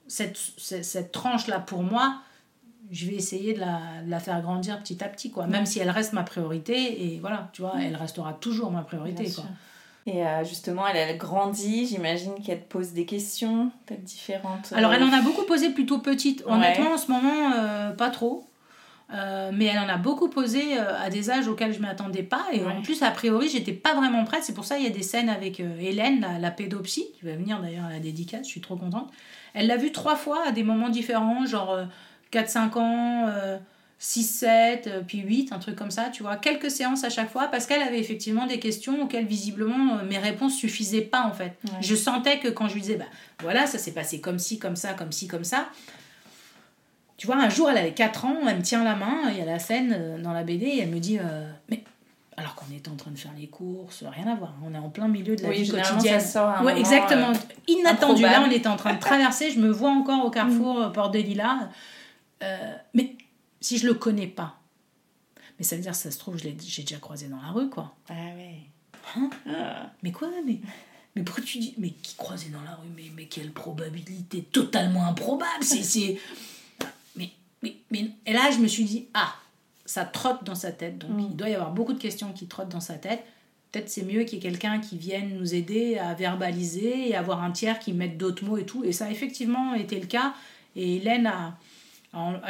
[0.08, 2.22] cette, cette, tranche-là pour moi.
[2.91, 5.47] Je vais essayer de la, de la, faire grandir petit à petit, quoi.
[5.47, 9.30] Même si elle reste ma priorité, et voilà, tu vois, elle restera toujours ma priorité,
[9.32, 9.45] quoi.
[10.08, 14.72] Et euh, justement, elle, elle grandit, j'imagine qu'elle te pose des questions, peut-être différentes.
[14.76, 16.43] Alors, elle en a beaucoup posé plutôt petite.
[16.45, 18.47] Honnêtement, en ce moment, euh, pas trop.
[19.14, 22.24] Euh, mais elle en a beaucoup posé euh, à des âges auxquels je ne m'attendais
[22.24, 22.45] pas.
[22.53, 24.43] Et en plus, a priori, j'étais pas vraiment prête.
[24.43, 27.26] C'est pour ça qu'il y a des scènes avec euh, Hélène, la, la, pédopsie, qui
[27.26, 28.45] va venir d'ailleurs à la dédicace.
[28.45, 29.12] Je suis trop contente.
[29.53, 31.80] Elle l'a vue trois fois à des moments différents, genre
[32.34, 33.30] 4-5 ans,
[34.01, 36.36] 6-7, puis 8, un truc comme ça, tu vois.
[36.36, 40.58] Quelques séances à chaque fois, parce qu'elle avait effectivement des questions auxquelles visiblement mes réponses
[40.58, 41.58] suffisaient pas, en fait.
[41.80, 43.06] Je sentais que quand je lui disais, bah
[43.39, 45.70] voilà, ça s'est passé comme ci, comme ça, comme ci, comme ça
[47.18, 49.41] tu vois, un jour, elle avait 4 ans, elle me tient la main, il y
[49.41, 51.84] a la scène euh, dans la BD, et elle me dit euh, Mais
[52.38, 54.53] alors qu'on était en train de faire les courses, rien à voir.
[54.66, 56.20] On est en plein milieu de la Oui, vie quotidienne.
[56.20, 57.30] ça sort à un ouais, moment, exactement.
[57.32, 57.34] euh,
[57.70, 58.22] Inattendu.
[58.24, 59.51] Là, on était en train de traverser.
[59.51, 61.70] Je me vois encore au carrefour Porte des Lilas.
[62.43, 63.16] Euh, mais
[63.61, 64.59] si je le connais pas,
[65.57, 67.70] mais ça veut dire, ça se trouve, je l'ai- j'ai déjà croisé dans la rue,
[67.70, 67.95] quoi.
[68.09, 68.59] Ah ouais.
[70.03, 70.59] Mais quoi mais,
[71.16, 75.05] mais pourquoi tu dis Mais qui croisait dans la rue mais, mais quelle probabilité Totalement
[75.07, 76.18] improbable c'est, c'est...
[77.91, 78.09] Mais.
[78.26, 79.34] Et là, je me suis dit Ah,
[79.86, 80.97] ça trotte dans sa tête.
[80.99, 83.24] Donc, il doit y avoir beaucoup de questions qui trottent dans sa tête.
[83.72, 87.43] Peut-être c'est mieux qu'il y ait quelqu'un qui vienne nous aider à verbaliser et avoir
[87.43, 88.84] un tiers qui mette d'autres mots et tout.
[88.86, 90.34] Et ça a effectivement été le cas.
[90.78, 91.57] Et Hélène a,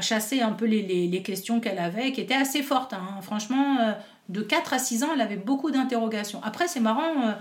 [0.02, 2.94] chassé un peu les, les- les questions qu'elle avait, qui étaient assez fortes.
[2.94, 3.20] hein.
[3.24, 3.94] Franchement, euh,
[4.30, 6.40] de 4 à 6 ans, elle avait beaucoup d'interrogations.
[6.44, 7.32] Après, c'est marrant, euh,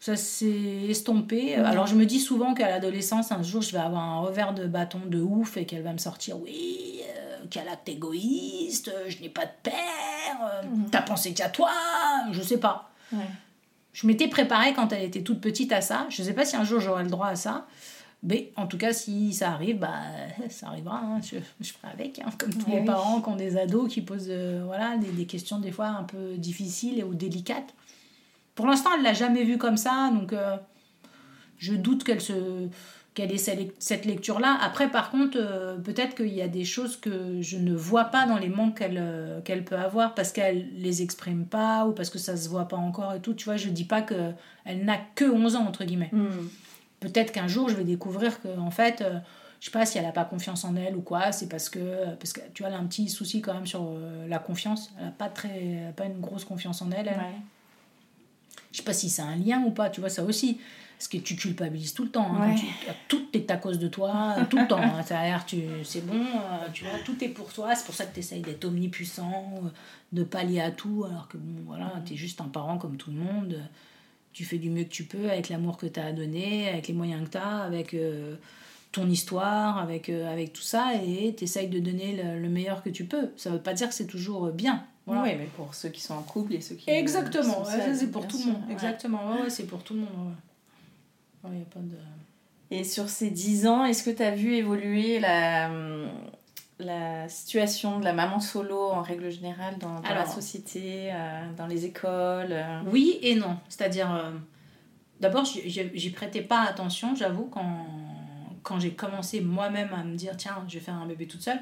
[0.00, 1.54] ça s'est estompé.
[1.56, 4.66] Alors, je me dis souvent qu'à l'adolescence, un jour, je vais avoir un revers de
[4.66, 9.28] bâton de ouf et qu'elle va me sortir Oui, euh, quel acte égoïste, je n'ai
[9.28, 9.74] pas de père,
[10.42, 11.70] euh, t'as pensé qu'à toi,
[12.30, 12.90] je sais pas.
[13.12, 13.18] Ouais.
[13.92, 16.06] Je m'étais préparée quand elle était toute petite à ça.
[16.10, 17.66] Je sais pas si un jour j'aurai le droit à ça.
[18.22, 19.94] Mais en tout cas, si ça arrive, bah,
[20.48, 21.00] ça arrivera.
[21.02, 21.20] hein.
[21.22, 22.18] Je, je ferai avec.
[22.20, 22.30] hein.
[22.38, 22.86] Comme tous Ouais, les oui.
[22.86, 26.04] parents qui ont des ados qui posent euh, voilà, des, des questions des fois un
[26.04, 27.74] peu difficiles ou délicates.
[28.58, 30.10] Pour l'instant, elle l'a jamais vu comme ça.
[30.12, 30.56] Donc, euh,
[31.58, 32.66] je doute qu'elle se
[33.14, 34.58] qu'elle ait cette lecture-là.
[34.60, 38.26] Après, par contre, euh, peut-être qu'il y a des choses que je ne vois pas
[38.26, 42.10] dans les manques qu'elle euh, qu'elle peut avoir parce qu'elle les exprime pas ou parce
[42.10, 43.32] que ça se voit pas encore et tout.
[43.32, 44.32] Tu vois, je dis pas que
[44.64, 46.10] elle n'a que 11 ans, entre guillemets.
[46.98, 49.20] Peut-être qu'un jour, je vais découvrir que, en fait, euh,
[49.60, 52.12] je sais pas si elle a pas confiance en elle ou quoi, c'est parce que,
[52.16, 53.88] parce que tu vois, elle a un petit souci quand même sur
[54.26, 54.92] la confiance.
[54.98, 57.06] Elle a pas, très, pas une grosse confiance en elle.
[57.06, 57.18] elle.
[57.18, 57.36] Ouais.
[58.72, 60.58] Je sais pas si c'est un lien ou pas, tu vois, ça aussi.
[60.98, 62.34] Parce que tu culpabilises tout le temps.
[62.34, 62.54] hein, Ouais.
[62.56, 62.66] quand tu-
[63.08, 64.80] tout est à cause de toi, tout le temps.
[64.82, 65.02] hein.
[65.46, 67.74] Tu, c'est bon, euh, tu vois, tout est pour toi.
[67.76, 69.68] C'est pour ça que tu essayes d'être omnipuissant, euh,
[70.12, 73.10] de pallier à tout, alors que, bon, voilà, tu es juste un parent comme tout
[73.12, 73.60] le monde.
[74.32, 76.88] Tu fais du mieux que tu peux avec l'amour que tu as à donner, avec
[76.88, 78.34] les moyens que tu as, avec euh,
[78.92, 82.82] ton histoire, avec, euh, avec tout ça, et tu essayes de donner le, le meilleur
[82.82, 83.30] que tu peux.
[83.36, 84.84] Ça veut pas dire que c'est toujours bien.
[85.08, 85.22] Voilà.
[85.22, 86.88] Oui, mais pour ceux qui sont en couple et ceux qui.
[86.90, 88.62] Exactement, ouais, ça, seuls, c'est pour tout le monde.
[88.66, 88.72] ouais.
[88.72, 90.10] Exactement, ouais, c'est pour tout le monde.
[91.44, 91.50] ouais.
[91.50, 91.96] Ouais, y a pas de...
[92.70, 95.70] Et sur ces 10 ans, est-ce que tu as vu évoluer la,
[96.78, 101.66] la situation de la maman solo en règle générale dans, dans la société, euh, dans
[101.66, 103.56] les écoles euh, Oui et non.
[103.68, 104.32] C'est-à-dire, euh,
[105.20, 107.86] d'abord, j'y prêtais pas attention, j'avoue, quand,
[108.62, 111.60] quand j'ai commencé moi-même à me dire, tiens, je vais faire un bébé toute seule,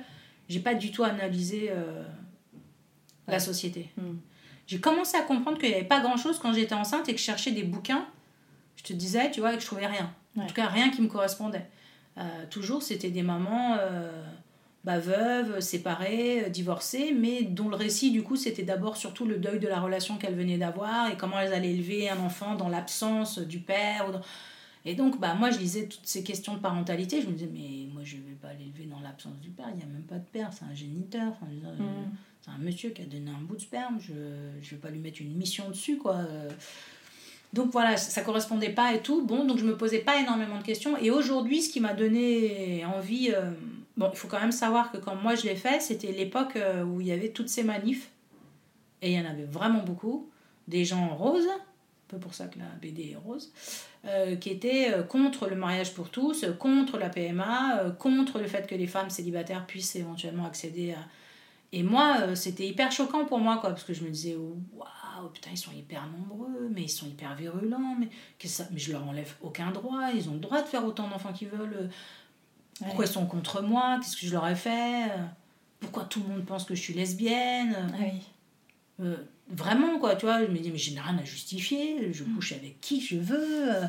[0.48, 1.70] j'ai pas du tout analysé
[3.28, 3.90] la société.
[3.96, 4.16] Hmm.
[4.66, 7.24] J'ai commencé à comprendre qu'il n'y avait pas grand-chose quand j'étais enceinte et que je
[7.24, 8.06] cherchais des bouquins.
[8.76, 10.12] Je te disais, tu vois, et que je trouvais rien.
[10.38, 11.66] En tout cas, rien qui me correspondait.
[12.18, 14.10] Euh, toujours, c'était des mamans euh,
[14.84, 19.36] bah, veuves, séparées, euh, divorcées, mais dont le récit, du coup, c'était d'abord surtout le
[19.36, 22.68] deuil de la relation qu'elles venaient d'avoir et comment elles allaient élever un enfant dans
[22.68, 24.08] l'absence du père.
[24.08, 24.20] ou dans-
[24.86, 27.20] Et donc, bah, moi, je lisais toutes ces questions de parentalité.
[27.20, 29.66] Je me disais, mais moi, je ne vais pas l'élever dans l'absence du père.
[29.72, 31.32] Il n'y a même pas de père, c'est un géniteur.
[31.32, 32.16] Enfin, Mm.
[32.40, 33.98] C'est un monsieur qui a donné un bout de sperme.
[34.00, 36.20] Je ne vais pas lui mettre une mission dessus, quoi.
[37.52, 39.24] Donc voilà, ça correspondait pas et tout.
[39.24, 40.96] Bon, donc je me posais pas énormément de questions.
[40.98, 43.50] Et aujourd'hui, ce qui m'a donné envie, euh,
[43.96, 46.84] bon, il faut quand même savoir que quand moi je l'ai fait, c'était l'époque euh,
[46.84, 48.10] où il y avait toutes ces manifs.
[49.00, 50.28] Et il y en avait vraiment beaucoup.
[50.68, 51.65] Des gens roses, un
[52.08, 53.52] peu pour ça que la BD est rose,
[54.04, 58.38] euh, qui étaient euh, contre le mariage pour tous, euh, contre la PMA, euh, contre
[58.38, 60.98] le fait que les femmes célibataires puissent éventuellement accéder à.
[61.72, 65.28] Et moi, euh, c'était hyper choquant pour moi, quoi, parce que je me disais, waouh,
[65.34, 68.64] putain, ils sont hyper nombreux, mais ils sont hyper virulents, mais, que ça...
[68.70, 71.48] mais je leur enlève aucun droit, ils ont le droit de faire autant d'enfants qu'ils
[71.48, 71.90] veulent.
[72.78, 75.10] Pourquoi ils sont contre moi Qu'est-ce que je leur ai fait
[75.80, 77.92] Pourquoi tout le monde pense que je suis lesbienne
[79.00, 79.04] Ah
[79.48, 82.80] vraiment quoi tu vois je me dis mais j'ai rien à justifier je couche avec
[82.80, 83.86] qui je veux euh.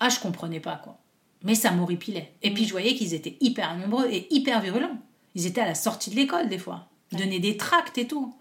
[0.00, 0.98] ah je comprenais pas quoi.
[1.44, 2.34] Mais ça m'horripilait.
[2.42, 4.96] Et puis je voyais qu'ils étaient hyper nombreux et hyper virulents.
[5.34, 6.88] Ils étaient à la sortie de l'école des fois.
[7.10, 8.32] Ils donnaient des tracts et tout.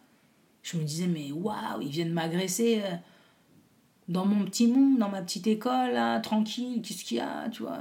[0.62, 2.96] Je me disais mais waouh ils viennent m'agresser euh,
[4.12, 7.64] dans mon petit monde, dans ma petite école, là, tranquille, qu'est-ce qu'il y a, tu
[7.64, 7.78] vois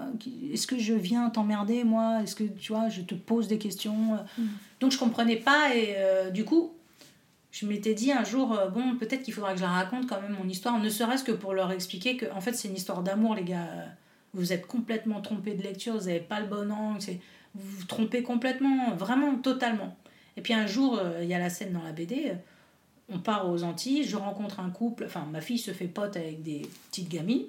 [0.52, 2.22] Est-ce que je viens t'emmerder, moi?
[2.22, 4.42] Est-ce que, tu vois, je te pose des questions euh.
[4.78, 6.72] Donc, je comprenais pas, et euh, du coup,
[7.52, 10.20] je m'étais dit un jour, euh, bon, peut-être qu'il faudra que je la raconte quand
[10.20, 13.02] même, mon histoire, ne serait-ce que pour leur expliquer que, en fait, c'est une histoire
[13.02, 13.68] d'amour, les gars.
[14.32, 17.00] Vous êtes complètement trompés de lecture, vous n'avez pas le bon angle,
[17.54, 19.96] vous vous trompez complètement, vraiment, totalement.
[20.36, 22.32] Et puis un jour, euh, il y a la scène dans la BD,
[23.08, 26.42] on part aux Antilles, je rencontre un couple, enfin ma fille se fait pote avec
[26.42, 27.46] des petites gamines.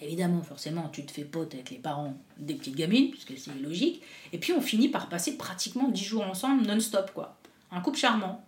[0.00, 4.02] Évidemment, forcément, tu te fais pote avec les parents des petites gamines, puisque c'est logique.
[4.32, 7.36] Et puis on finit par passer pratiquement 10 jours ensemble non-stop, quoi.
[7.70, 8.44] Un couple charmant.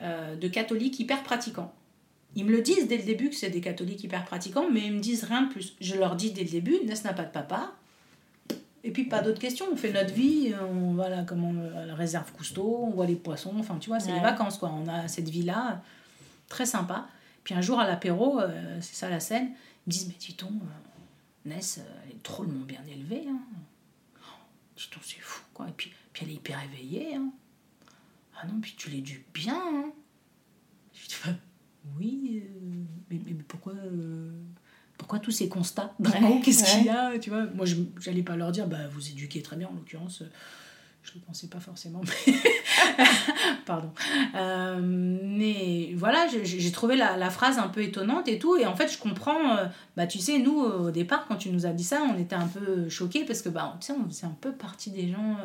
[0.00, 1.72] Euh, de catholiques hyper pratiquants.
[2.34, 4.92] Ils me le disent dès le début que c'est des catholiques hyper pratiquants, mais ils
[4.92, 5.74] me disent rien de plus.
[5.80, 7.72] Je leur dis dès le début, Ness n'a pas de papa.
[8.84, 11.86] Et puis pas d'autres questions, on fait notre vie, on va là, comme on, à
[11.86, 14.70] la réserve Cousteau, on voit les poissons, enfin tu vois, c'est les vacances quoi.
[14.72, 15.82] On a cette vie-là,
[16.48, 17.08] très sympa.
[17.46, 19.52] Puis un jour à l'apéro, euh, c'est ça la scène,
[19.86, 23.24] ils me disent, mais euh, Ness, euh, elle est drôlement bien élevée.
[23.28, 23.38] Hein.
[24.16, 24.40] Oh,
[24.76, 25.68] dis-donc, c'est fou quoi.
[25.68, 27.14] Et puis, puis elle est hyper éveillée.
[27.14, 27.30] Hein.
[28.40, 29.54] Ah non, puis tu l'éduques bien.
[29.56, 29.92] Hein.
[30.92, 31.32] Je dis, bah,
[31.98, 33.18] oui, euh, mais,
[33.48, 34.30] pourquoi, euh,
[34.98, 35.94] pourquoi tous ces constats?
[35.98, 36.70] Vraiment, Ouais, qu'est-ce ouais.
[36.78, 37.46] qu'il y a tu vois?
[37.54, 40.22] Moi, je j'allais pas leur dire, bah, vous éduquez très bien en l'occurrence.
[40.22, 40.26] euh,
[41.02, 42.34] Je le pensais pas forcément, mais.
[43.66, 43.90] Pardon.
[44.34, 48.56] Euh, mais voilà, j'ai- trouvé la, la phrase un peu étonnante et tout.
[48.56, 49.56] Et en fait, je comprends.
[49.96, 52.48] bah, tu sais, nous, au départ, quand tu nous as dit ça, on était un
[52.48, 55.36] peu choqués parce que, bah, tu sais, on faisait un peu partie des gens.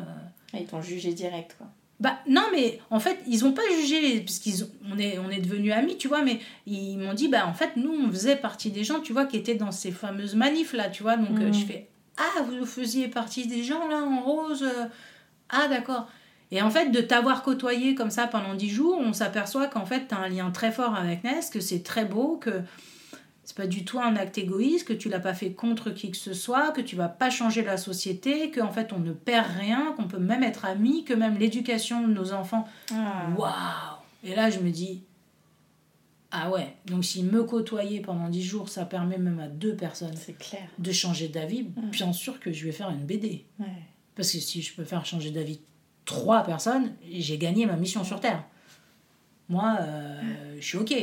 [0.54, 1.68] Ils t'ont jugé direct, quoi.
[2.02, 5.72] Bah non, mais en fait, ils ont pas jugé, ont- on est, on est devenus
[5.72, 8.82] amis, tu vois, mais ils m'ont dit, bah en fait, nous, on faisait partie des
[8.82, 11.64] gens, tu vois, qui étaient dans ces fameuses manifs, là, tu vois, donc euh, je
[11.64, 11.88] fais,
[12.18, 14.86] ah, vous faisiez partie des gens, là, en rose, euh,
[15.48, 16.08] ah, d'accord.
[16.50, 20.08] Et en fait, de t'avoir côtoyé comme ça pendant dix jours, on s'aperçoit qu'en fait,
[20.08, 22.50] tu as un lien très fort avec Ness, que c'est très beau, que
[23.44, 26.16] c'est pas du tout un acte égoïste, que tu l'as pas fait contre qui que
[26.16, 29.92] ce soit, que tu vas pas changer la société, qu'en fait on ne perd rien,
[29.96, 32.68] qu'on peut même être amis, que même l'éducation de nos enfants.
[32.92, 33.28] Ah.
[33.36, 35.02] Waouh Et là je me dis,
[36.30, 40.14] ah ouais, donc s'il me côtoyait pendant 10 jours, ça permet même à deux personnes
[40.38, 40.68] clair.
[40.78, 43.44] de changer d'avis, bien sûr que je vais faire une BD.
[43.58, 43.66] Ouais.
[44.14, 45.60] Parce que si je peux faire changer d'avis
[46.04, 48.44] trois personnes, j'ai gagné ma mission sur Terre.
[49.48, 50.94] Moi, euh, je suis OK.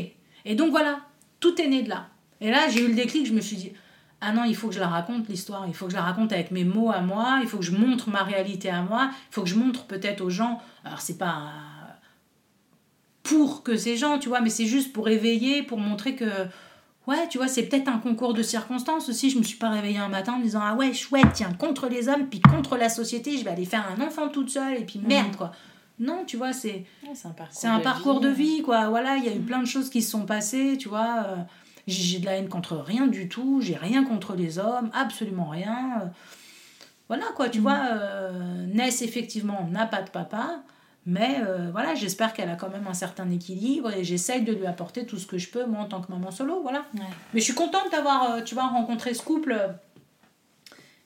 [0.46, 1.02] Et donc voilà,
[1.40, 2.10] tout est né de là.
[2.42, 3.72] Et là, j'ai eu le déclic, je me suis dit,
[4.22, 5.66] ah non, il faut que je la raconte, l'histoire.
[5.68, 7.40] Il faut que je la raconte avec mes mots à moi.
[7.42, 9.10] Il faut que je montre ma réalité à moi.
[9.12, 10.62] Il faut que je montre peut-être aux gens.
[10.84, 11.92] Alors, c'est pas euh,
[13.24, 16.26] pour que ces gens, tu vois, mais c'est juste pour éveiller, pour montrer que.
[17.08, 19.30] Ouais, tu vois, c'est peut-être un concours de circonstances aussi.
[19.30, 21.88] Je me suis pas réveillée un matin en me disant Ah ouais, chouette, tiens, contre
[21.88, 24.86] les hommes, puis contre la société, je vais aller faire un enfant toute seule, et
[24.86, 25.52] puis merde, quoi.
[25.98, 26.86] Non, tu vois, c'est.
[27.04, 27.14] Ouais,
[27.52, 28.58] c'est un parcours, un de vie.
[28.58, 28.90] vie, quoi.
[28.90, 31.26] Voilà, il y a eu plein de choses qui se sont passées, tu vois.
[31.28, 31.36] euh,
[31.90, 33.60] J'ai de la haine contre rien du tout.
[33.62, 36.12] J'ai rien contre les hommes, absolument rien.
[37.08, 37.80] Voilà, quoi, tu vois.
[37.92, 40.62] euh, Ness, effectivement, n'a pas de papa.
[41.06, 44.68] Mais euh, voilà, j'espère qu'elle a quand même un certain équilibre et j'essaye de lui
[44.68, 46.86] apporter tout ce que je peux, moi, en tant que maman solo, voilà.
[46.94, 47.02] Ouais.
[47.34, 49.70] Mais je suis contente d'avoir, euh, tu vois, rencontré ce couple euh,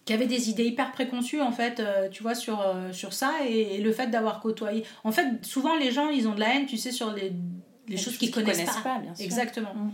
[0.03, 3.31] qui avait des idées hyper préconçues, en fait, euh, tu vois, sur, euh, sur ça
[3.47, 4.83] et, et le fait d'avoir côtoyé.
[5.05, 7.31] En fait, souvent, les gens, ils ont de la haine, tu sais, sur les,
[7.87, 8.99] les choses qu'ils connaissent, pas.
[8.99, 9.23] bien sûr.
[9.23, 9.73] Exactement.
[9.73, 9.91] Mm.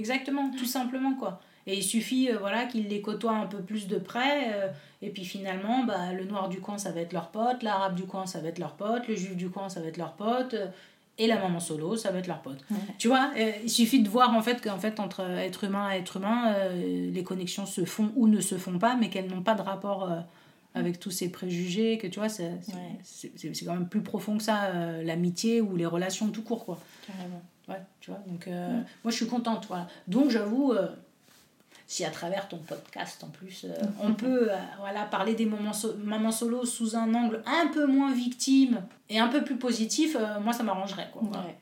[0.00, 1.40] Exactement, tout simplement, quoi.
[1.66, 4.52] Et il suffit euh, voilà, qu'ils les côtoient un peu plus de près.
[4.54, 4.68] euh,
[5.02, 7.62] et puis finalement, bah, le noir du coin, ça va être leur pote.
[7.62, 9.06] L'arabe du coin, ça va être leur pote.
[9.08, 10.54] Le juif du coin, ça va être leur pote.
[10.54, 10.66] euh,
[11.18, 12.64] et la maman solo, ça va être leur pote.
[12.70, 12.78] Ouais.
[12.98, 13.30] Tu vois,
[13.62, 17.22] il suffit de voir en fait qu'en fait, entre être humain et être humain, les
[17.22, 20.08] connexions se font ou ne se font pas, mais qu'elles n'ont pas de rapport
[20.74, 21.98] avec tous ces préjugés.
[21.98, 23.42] Que tu vois, c'est Ouais.
[23.66, 24.72] quand même plus profond que ça,
[25.02, 26.78] l'amitié ou les relations tout court, quoi.
[27.06, 27.42] Carrément.
[27.70, 29.86] Ouais, tu vois, donc euh, moi je suis contente, voilà.
[30.08, 30.88] Donc j'avoue, euh,
[31.86, 35.94] si à travers ton podcast en plus, euh, on peut voilà, parler des moments so-
[36.02, 40.52] mamans solo sous un angle un peu moins victime et un peu plus positif, moi
[40.52, 41.22] ça m'arrangerait, quoi.
[41.22, 41.56] Ouais.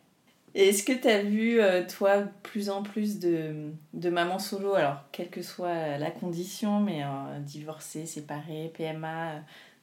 [0.55, 1.61] Est-ce que tu as vu,
[1.97, 7.03] toi, plus en plus de, de mamans solo, alors quelle que soit la condition, mais
[7.45, 9.35] divorcées, séparées, PMA,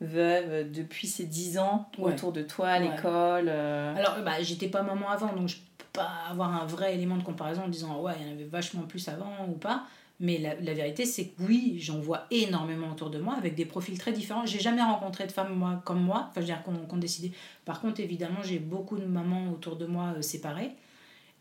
[0.01, 2.13] euh, depuis ces 10 ans Ouais.
[2.13, 5.57] autour de toi, à l'école euh, Alors bah, j'étais pas maman avant, donc je
[5.95, 8.83] pas avoir un vrai élément de comparaison en disant ouais, il y en avait vachement
[8.83, 9.85] plus avant ou pas.
[10.21, 13.65] Mais la, la vérité, c'est que oui, j'en vois énormément autour de moi avec des
[13.65, 14.45] profils très différents.
[14.45, 17.33] J'ai jamais rencontré de femmes moi, comme moi, enfin, je veux dire, qu'on qu'on décidé.
[17.65, 20.71] Par contre, évidemment, j'ai beaucoup de mamans autour de moi euh, séparées.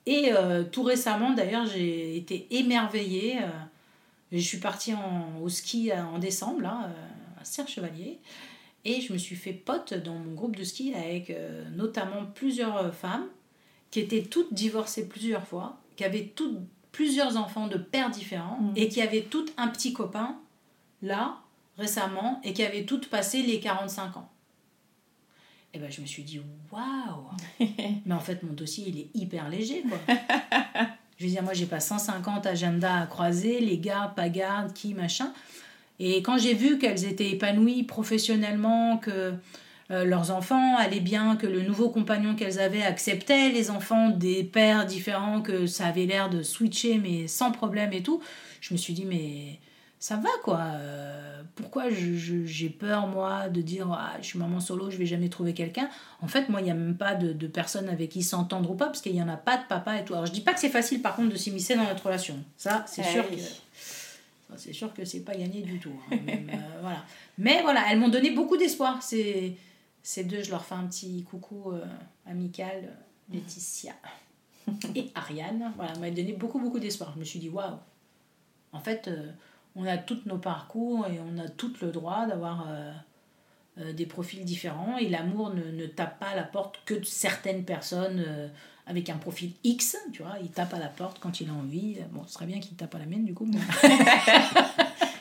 [0.07, 3.39] Et euh, tout récemment, d'ailleurs, j'ai été émerveillée.
[3.39, 3.49] euh,
[4.33, 8.19] je suis partie en, au ski en décembre, à Serre-Chevalier.
[8.85, 11.33] Et je me suis fait pote dans mon groupe de ski avec
[11.77, 13.29] notamment plusieurs femmes
[13.95, 16.59] qui étaient toutes divorcées plusieurs fois, qui avaient toutes
[16.90, 18.72] plusieurs enfants de pères différents Mm.
[18.74, 20.36] et qui avaient toutes un petit copain
[21.01, 21.36] là
[21.78, 24.28] récemment et qui avaient toutes passé les 45 ans.
[25.72, 26.40] Et ben je me suis dit
[26.72, 27.28] waouh.
[28.05, 29.99] Mais en fait mon dossier il est hyper léger quoi.
[31.16, 34.95] je veux dire moi j'ai pas 150 agendas à croiser, les gardes, pas gardes, qui
[34.95, 35.32] machin.
[36.01, 39.34] Et quand j'ai vu qu'elles étaient épanouies professionnellement, que
[39.91, 44.43] euh, leurs enfants allaient bien, que le nouveau compagnon qu'elles avaient acceptait les enfants des
[44.45, 48.20] pères différents, que ça avait l'air de switcher mais sans problème et tout,
[48.61, 49.61] je me suis dit mais
[49.99, 50.61] ça va quoi.
[50.74, 55.28] Euh, pourquoi j'ai peur moi de dire ah, je suis maman solo, je vais jamais
[55.28, 55.89] trouver quelqu'un
[56.20, 58.74] En fait, moi, il n'y a même pas de, de personne avec qui s'entendre ou
[58.74, 60.14] pas, parce qu'il n'y en a pas de papa et tout.
[60.14, 62.37] Alors, je dis pas que c'est facile par contre de s'immiscer dans notre relation.
[62.57, 63.37] Ça, c'est eh sûr que.
[64.57, 65.99] C'est sûr que c'est pas gagné du tout.
[66.12, 67.05] Hein, euh, voilà.
[67.39, 69.03] Mais voilà, elles m'ont donné beaucoup d'espoir.
[69.03, 69.57] Ces,
[70.05, 71.85] ces deux, je leur fais un petit coucou euh,
[72.27, 72.97] amical,
[73.33, 73.95] Laetitia
[74.95, 75.73] et Ariane.
[75.75, 77.11] Voilà, m'ont donné beaucoup, beaucoup d'espoir.
[77.15, 77.79] Je me suis dit, waouh,
[78.73, 79.11] en fait,
[79.77, 82.93] on a tous nos parcours et on a tout le droit d'avoir euh,
[83.79, 84.99] euh, des profils différents.
[84.99, 88.49] Et l'amour ne, tape pas à la porte que de certaines personnes euh,
[88.87, 90.37] avec un profil X, tu vois.
[90.43, 91.99] Il tape à la porte quand il a envie.
[92.13, 93.49] Bon, ce serait bien qu'il tape à la mienne, du coup.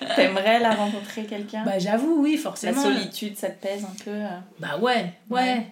[0.16, 1.64] T'aimerais la rencontrer quelqu'un?
[1.64, 2.90] Bah j'avoue, oui, forcément.
[2.90, 4.22] La solitude, ça te pèse un peu
[4.60, 5.68] Bah ouais, ouais.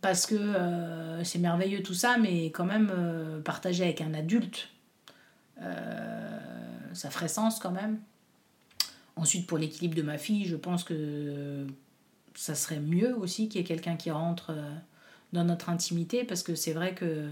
[0.00, 0.36] parce que
[1.22, 2.92] c'est merveilleux tout ça, mais quand même
[3.44, 4.68] partager avec un adulte,
[5.58, 7.98] ça ferait sens quand même.
[9.16, 11.66] Ensuite, pour l'équilibre de ma fille, je pense que
[12.34, 14.74] ça serait mieux aussi qu'il y ait quelqu'un qui rentre euh,
[15.32, 17.28] dans notre intimité parce que c'est vrai que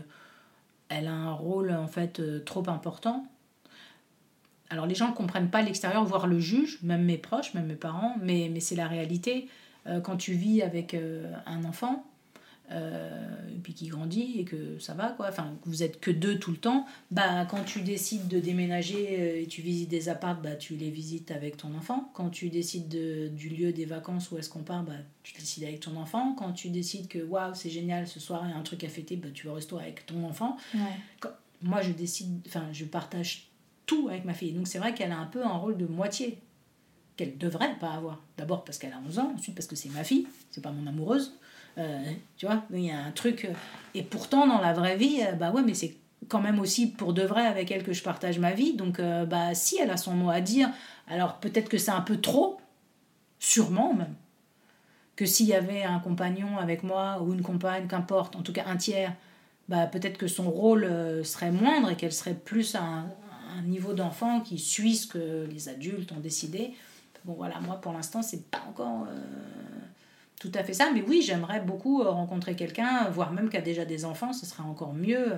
[0.88, 3.26] elle a un rôle en fait euh, trop important.
[4.72, 7.76] Alors les gens ne comprennent pas l'extérieur, voire le juge, même mes proches, même mes
[7.76, 9.48] parents, mais, mais c'est la réalité.
[9.86, 10.96] Euh, quand tu vis avec
[11.46, 12.04] un enfant,
[12.70, 16.38] euh, et puis qui grandit et que ça va quoi enfin vous êtes que deux
[16.38, 20.40] tout le temps bah quand tu décides de déménager euh, et tu visites des apparts
[20.40, 22.10] bah tu les visites avec ton enfant.
[22.14, 24.92] Quand tu décides de, du lieu des vacances où est-ce qu'on part bah
[25.22, 26.34] tu décides avec ton enfant.
[26.34, 28.88] Quand tu décides que waouh c'est génial ce soir il y a un truc à
[28.88, 30.56] fêter bah tu vas au resto avec ton enfant.
[31.62, 33.48] Moi je décide enfin je partage
[33.86, 36.38] tout avec ma fille donc c'est vrai qu'elle a un peu un rôle de moitié
[37.16, 40.04] qu'elle devrait pas avoir d'abord parce qu'elle a 11 ans ensuite parce que c'est ma
[40.04, 41.34] fille c'est pas mon amoureuse
[41.78, 42.02] euh,
[42.36, 43.44] tu vois, il y a un truc.
[43.44, 43.52] Euh,
[43.94, 45.96] et pourtant, dans la vraie vie, euh, bah ouais, mais c'est
[46.28, 48.74] quand même aussi pour de vrai avec elle que je partage ma vie.
[48.74, 50.70] Donc, bah si elle a son mot à dire,
[51.08, 52.60] alors peut-être que c'est un peu trop,
[53.40, 54.14] sûrement même.
[55.16, 58.64] Que s'il y avait un compagnon avec moi ou une compagne, qu'importe, en tout cas
[58.66, 59.14] un tiers,
[59.68, 60.88] bah peut-être que son rôle
[61.24, 63.06] serait moindre et qu'elle serait plus à un,
[63.58, 66.74] un niveau d'enfant qui suit ce que les adultes ont décidé.
[67.24, 69.06] Bon voilà, moi pour l'instant c'est pas encore
[70.42, 70.90] tout à fait ça.
[70.92, 74.44] Mais oui, j'aimerais beaucoup euh, rencontrer quelqu'un, voire même qui a déjà des enfants, ce
[74.44, 75.34] serait encore mieux.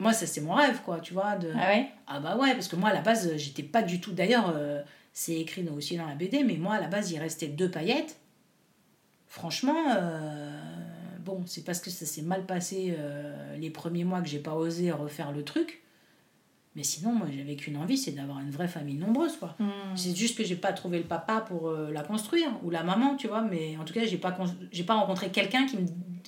[0.00, 1.36] Moi, ça, c'est mon rêve, quoi, tu vois.
[1.36, 1.52] De...
[1.54, 1.88] Ah ouais?
[2.08, 4.10] Ah bah ouais, parce que moi, à la base, j'étais pas du tout.
[4.10, 4.82] D'ailleurs, euh,
[5.12, 8.16] c'est écrit aussi dans la BD, mais moi, à la base, il restait deux paillettes.
[9.28, 10.60] Franchement, euh,
[11.20, 12.96] bon, c'est parce que ça s'est mal passé
[13.56, 15.83] les premiers mois que j'ai pas osé refaire le truc.
[16.76, 19.54] Mais sinon, moi, j'avais qu'une envie, c'est d'avoir une vraie famille nombreuse, quoi.
[19.60, 19.68] Hmm.
[19.94, 23.14] C'est juste que j'ai pas trouvé le papa pour euh, la construire, ou la maman,
[23.14, 23.42] tu vois.
[23.42, 24.36] Mais en tout cas, j'ai pas,
[24.72, 25.78] j'ai pas rencontré quelqu'un qui,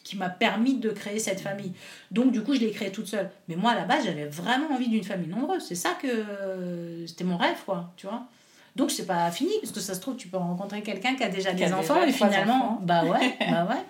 [0.05, 1.73] qui m'a permis de créer cette famille.
[2.13, 3.29] Donc, du coup, je l'ai créée toute seule.
[3.49, 5.65] Mais moi, à la base, j'avais vraiment envie d'une famille nombreuse.
[5.67, 7.05] C'est ça que...
[7.07, 8.29] C'était mon rêve, quoi, tu vois.
[8.77, 11.29] Donc, c'est pas fini, parce que ça se trouve, tu peux rencontrer quelqu'un qui a
[11.29, 12.79] déjà des enfants, et finalement...
[12.83, 13.83] Bah ouais, bah ouais.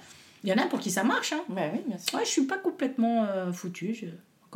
[0.43, 1.43] Il y en a pour qui ça marche, hein.
[1.49, 2.17] Bah oui, bien sûr.
[2.17, 3.95] Ouais, je suis pas complètement euh, foutue.
[3.95, 4.07] Je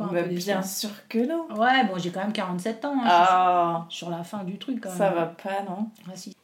[0.07, 1.47] bah, bien sûr que non.
[1.55, 2.95] Ouais, bon, j'ai quand même 47 ans.
[2.95, 3.85] Hein, ah.
[3.89, 6.35] sur la fin du truc, quand Ça va pas, non ah, si.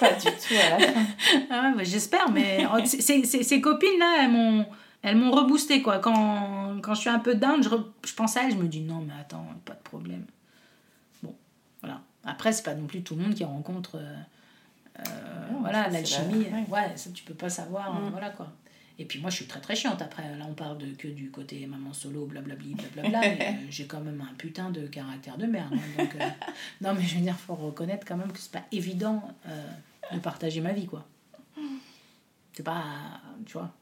[0.00, 1.00] Pas du tout à la fin.
[1.50, 4.66] Ah bah, J'espère, mais oh, ces copines-là, elles m'ont
[5.02, 5.98] elles m'ont reboosté quoi.
[5.98, 7.68] Quand, quand je suis un peu down, je,
[8.04, 10.24] je pense à elles, je me dis non, mais attends, pas de problème.
[11.22, 11.34] Bon,
[11.80, 12.00] voilà.
[12.24, 13.96] Après, c'est pas non plus tout le monde qui rencontre.
[13.96, 14.16] Euh,
[14.98, 15.02] euh
[15.60, 16.46] voilà, l'alchimie.
[16.68, 17.94] Ouais, ça tu peux pas savoir.
[17.94, 18.10] Hein, mm.
[18.10, 18.48] voilà quoi.
[19.00, 20.36] Et puis moi, je suis très très chiante après.
[20.36, 23.20] Là, on parle de, que du côté maman solo, blablabli, blablabla.
[23.38, 25.72] mais euh, j'ai quand même un putain de caractère de merde.
[25.72, 26.28] Hein, donc, euh,
[26.80, 29.70] non, mais je veux dire, faut reconnaître quand même que c'est pas évident euh,
[30.12, 31.06] de partager ma vie, quoi.
[32.52, 33.72] C'est pas, tu vois,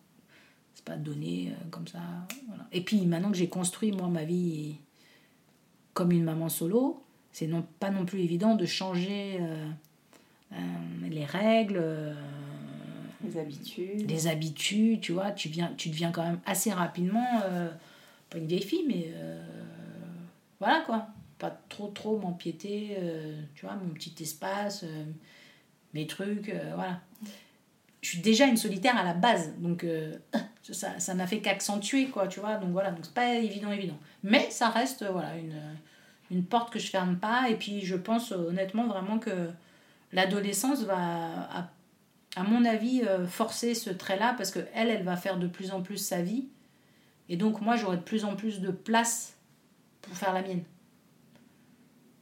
[0.75, 2.01] c'est pas donné comme ça.
[2.47, 2.67] Voilà.
[2.73, 4.77] Et puis maintenant que j'ai construit, moi, ma vie
[5.95, 7.03] comme une maman solo,
[7.33, 9.41] c'est non, pas non plus évident de changer
[11.09, 12.15] les règles
[13.25, 14.11] les habitudes.
[14.11, 17.71] Les habitudes, tu vois, tu, viens, tu deviens quand même assez rapidement, euh,
[18.31, 19.43] pas une vieille fille, mais euh,
[20.61, 21.09] voilà quoi.
[21.39, 24.85] Pas trop, trop m'empiéter, euh, tu vois, mon petit espace,
[25.93, 27.01] mes trucs, voilà.
[28.01, 29.85] Je suis déjà une solitaire à la base, donc
[30.63, 32.57] ça, ça n'a fait qu'accentuer, quoi, tu vois.
[32.57, 33.99] Donc voilà, donc c'est pas évident, évident.
[34.23, 35.61] Mais ça reste, voilà, une,
[36.31, 39.51] une porte que je ferme pas, et puis je pense honnêtement vraiment que
[40.13, 41.71] l'adolescence va
[42.37, 45.73] à mon avis, euh, forcer ce trait-là parce que elle, elle va faire de plus
[45.73, 46.47] en plus sa vie.
[47.29, 49.35] Et donc, moi, j'aurai de plus en plus de place
[50.03, 50.63] pour faire la mienne.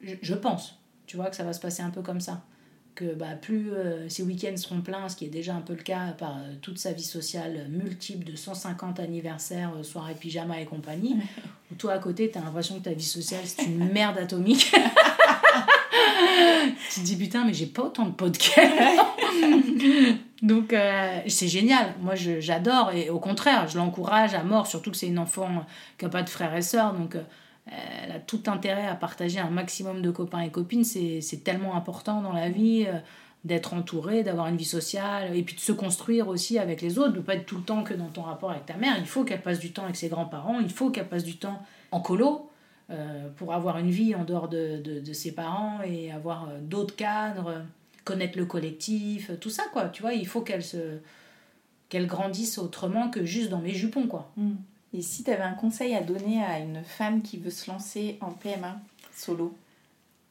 [0.00, 2.42] Je, pense, tu vois, que ça va se passer un peu comme ça.
[2.94, 5.82] que bah, plus euh, ses week-ends seront pleins, ce qui est déjà un peu le
[5.82, 10.66] cas par euh, toute sa vie sociale multiple de 150 anniversaires, euh, soirées pyjama et
[10.66, 11.16] compagnie,
[11.72, 14.72] où toi à côté, tu as l'impression que ta vie sociale, c'est une merde atomique.
[16.90, 18.60] tu te dis putain, mais j'ai pas autant de podcasts.
[20.42, 20.74] Donc
[21.26, 25.18] c'est génial, moi j'adore et au contraire, je l'encourage à mort, surtout que c'est une
[25.18, 25.64] enfant
[25.96, 27.16] qui n'a pas de frères et sœurs, donc
[27.66, 30.84] elle a tout intérêt à partager un maximum de copains et copines.
[30.84, 32.98] C'est tellement important dans la vie euh,
[33.44, 37.12] d'être entouré, d'avoir une vie sociale et puis de se construire aussi avec les autres,
[37.12, 38.96] de ne pas être tout le temps que dans ton rapport avec ta mère.
[38.98, 41.62] Il faut qu'elle passe du temps avec ses grands-parents, il faut qu'elle passe du temps
[41.90, 42.53] en colo euh,
[43.37, 47.64] pour avoir une vie en dehors de, de, ses parents et avoir euh, d'autres cadres,
[48.05, 49.89] connaître le collectif, tout ça quoi.
[49.89, 50.99] Tu vois, il faut qu'elle se
[51.89, 54.30] qu'elle grandisse autrement que juste dans mes jupons quoi.
[54.37, 54.55] Mm.
[54.93, 58.18] Et si tu avais un conseil à donner à une femme qui veut se lancer
[58.20, 58.80] en PMA
[59.12, 59.57] solo?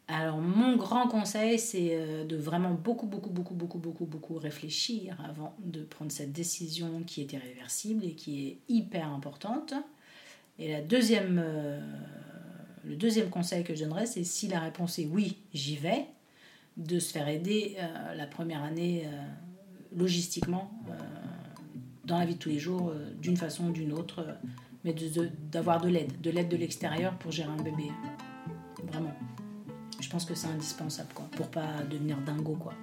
[0.08, 5.18] Alors mon grand conseil, c'est euh, de vraiment beaucoup, beaucoup, beaucoup, beaucoup, beaucoup, beaucoup réfléchir
[5.28, 9.74] avant de prendre cette décision qui est irréversible et qui est hyper importante.
[10.60, 11.80] Et la deuxième, euh,
[12.84, 16.05] le deuxième conseil que je donnerais, c'est si la réponse est oui, j'y vais,
[16.77, 19.07] de se faire aider euh, la première année
[19.95, 20.71] logistiquement
[22.05, 24.34] dans la vie de tous les jours, euh, d'une façon ou d'une autre, euh,
[24.84, 24.93] mais
[25.51, 27.91] d'avoir de, l'aide, de l'aide de l'extérieur pour gérer un bébé.
[28.84, 29.13] Vraiment.
[30.01, 32.73] Je pense que c'est indispensable, quoi, pour pas devenir dingo, quoi.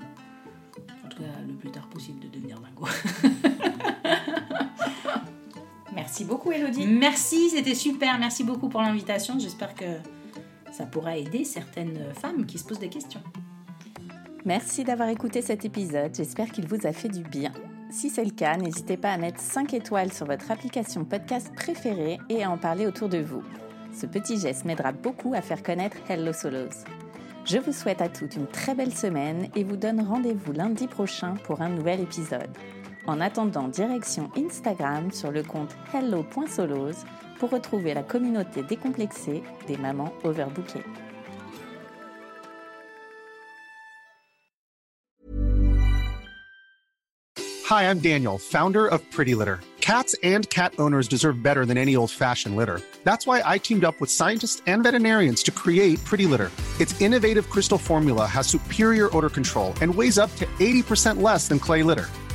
[1.05, 2.86] En tout cas, le plus tard possible de devenir dingo.
[6.01, 6.86] Merci beaucoup, Elodie.
[6.86, 8.18] Merci, c'était super.
[8.18, 9.38] Merci beaucoup pour l'invitation.
[9.38, 9.84] J'espère que
[10.72, 13.20] ça pourra aider certaines femmes qui se posent des questions.
[14.46, 16.14] Merci d'avoir écouté cet épisode.
[16.16, 17.53] J'espère qu'il vous a fait du bien.
[17.90, 22.18] Si c'est le cas, n'hésitez pas à mettre 5 étoiles sur votre application podcast préférée
[22.30, 23.42] et à en parler autour de vous.
[23.92, 26.86] Ce petit geste m'aidera beaucoup à faire connaître Hello Solos.
[27.44, 31.34] Je vous souhaite à toutes une très belle semaine et vous donne rendez-vous lundi prochain
[31.44, 32.48] pour un nouvel épisode.
[33.11, 37.05] En attendant, direction Instagram sur le compte hello.solos
[37.41, 40.85] pour retrouver la communauté décomplexée des mamans overbookées.
[47.69, 49.59] Hi, I'm Daniel, founder of Pretty Litter.
[49.81, 52.81] Cats and cat owners deserve better than any old-fashioned litter.
[53.03, 56.53] That's why I teamed up with scientists and veterinarians to create Pretty Litter.
[56.79, 61.59] Its innovative crystal formula has superior odor control and weighs up to 80% less than
[61.59, 62.07] clay litter.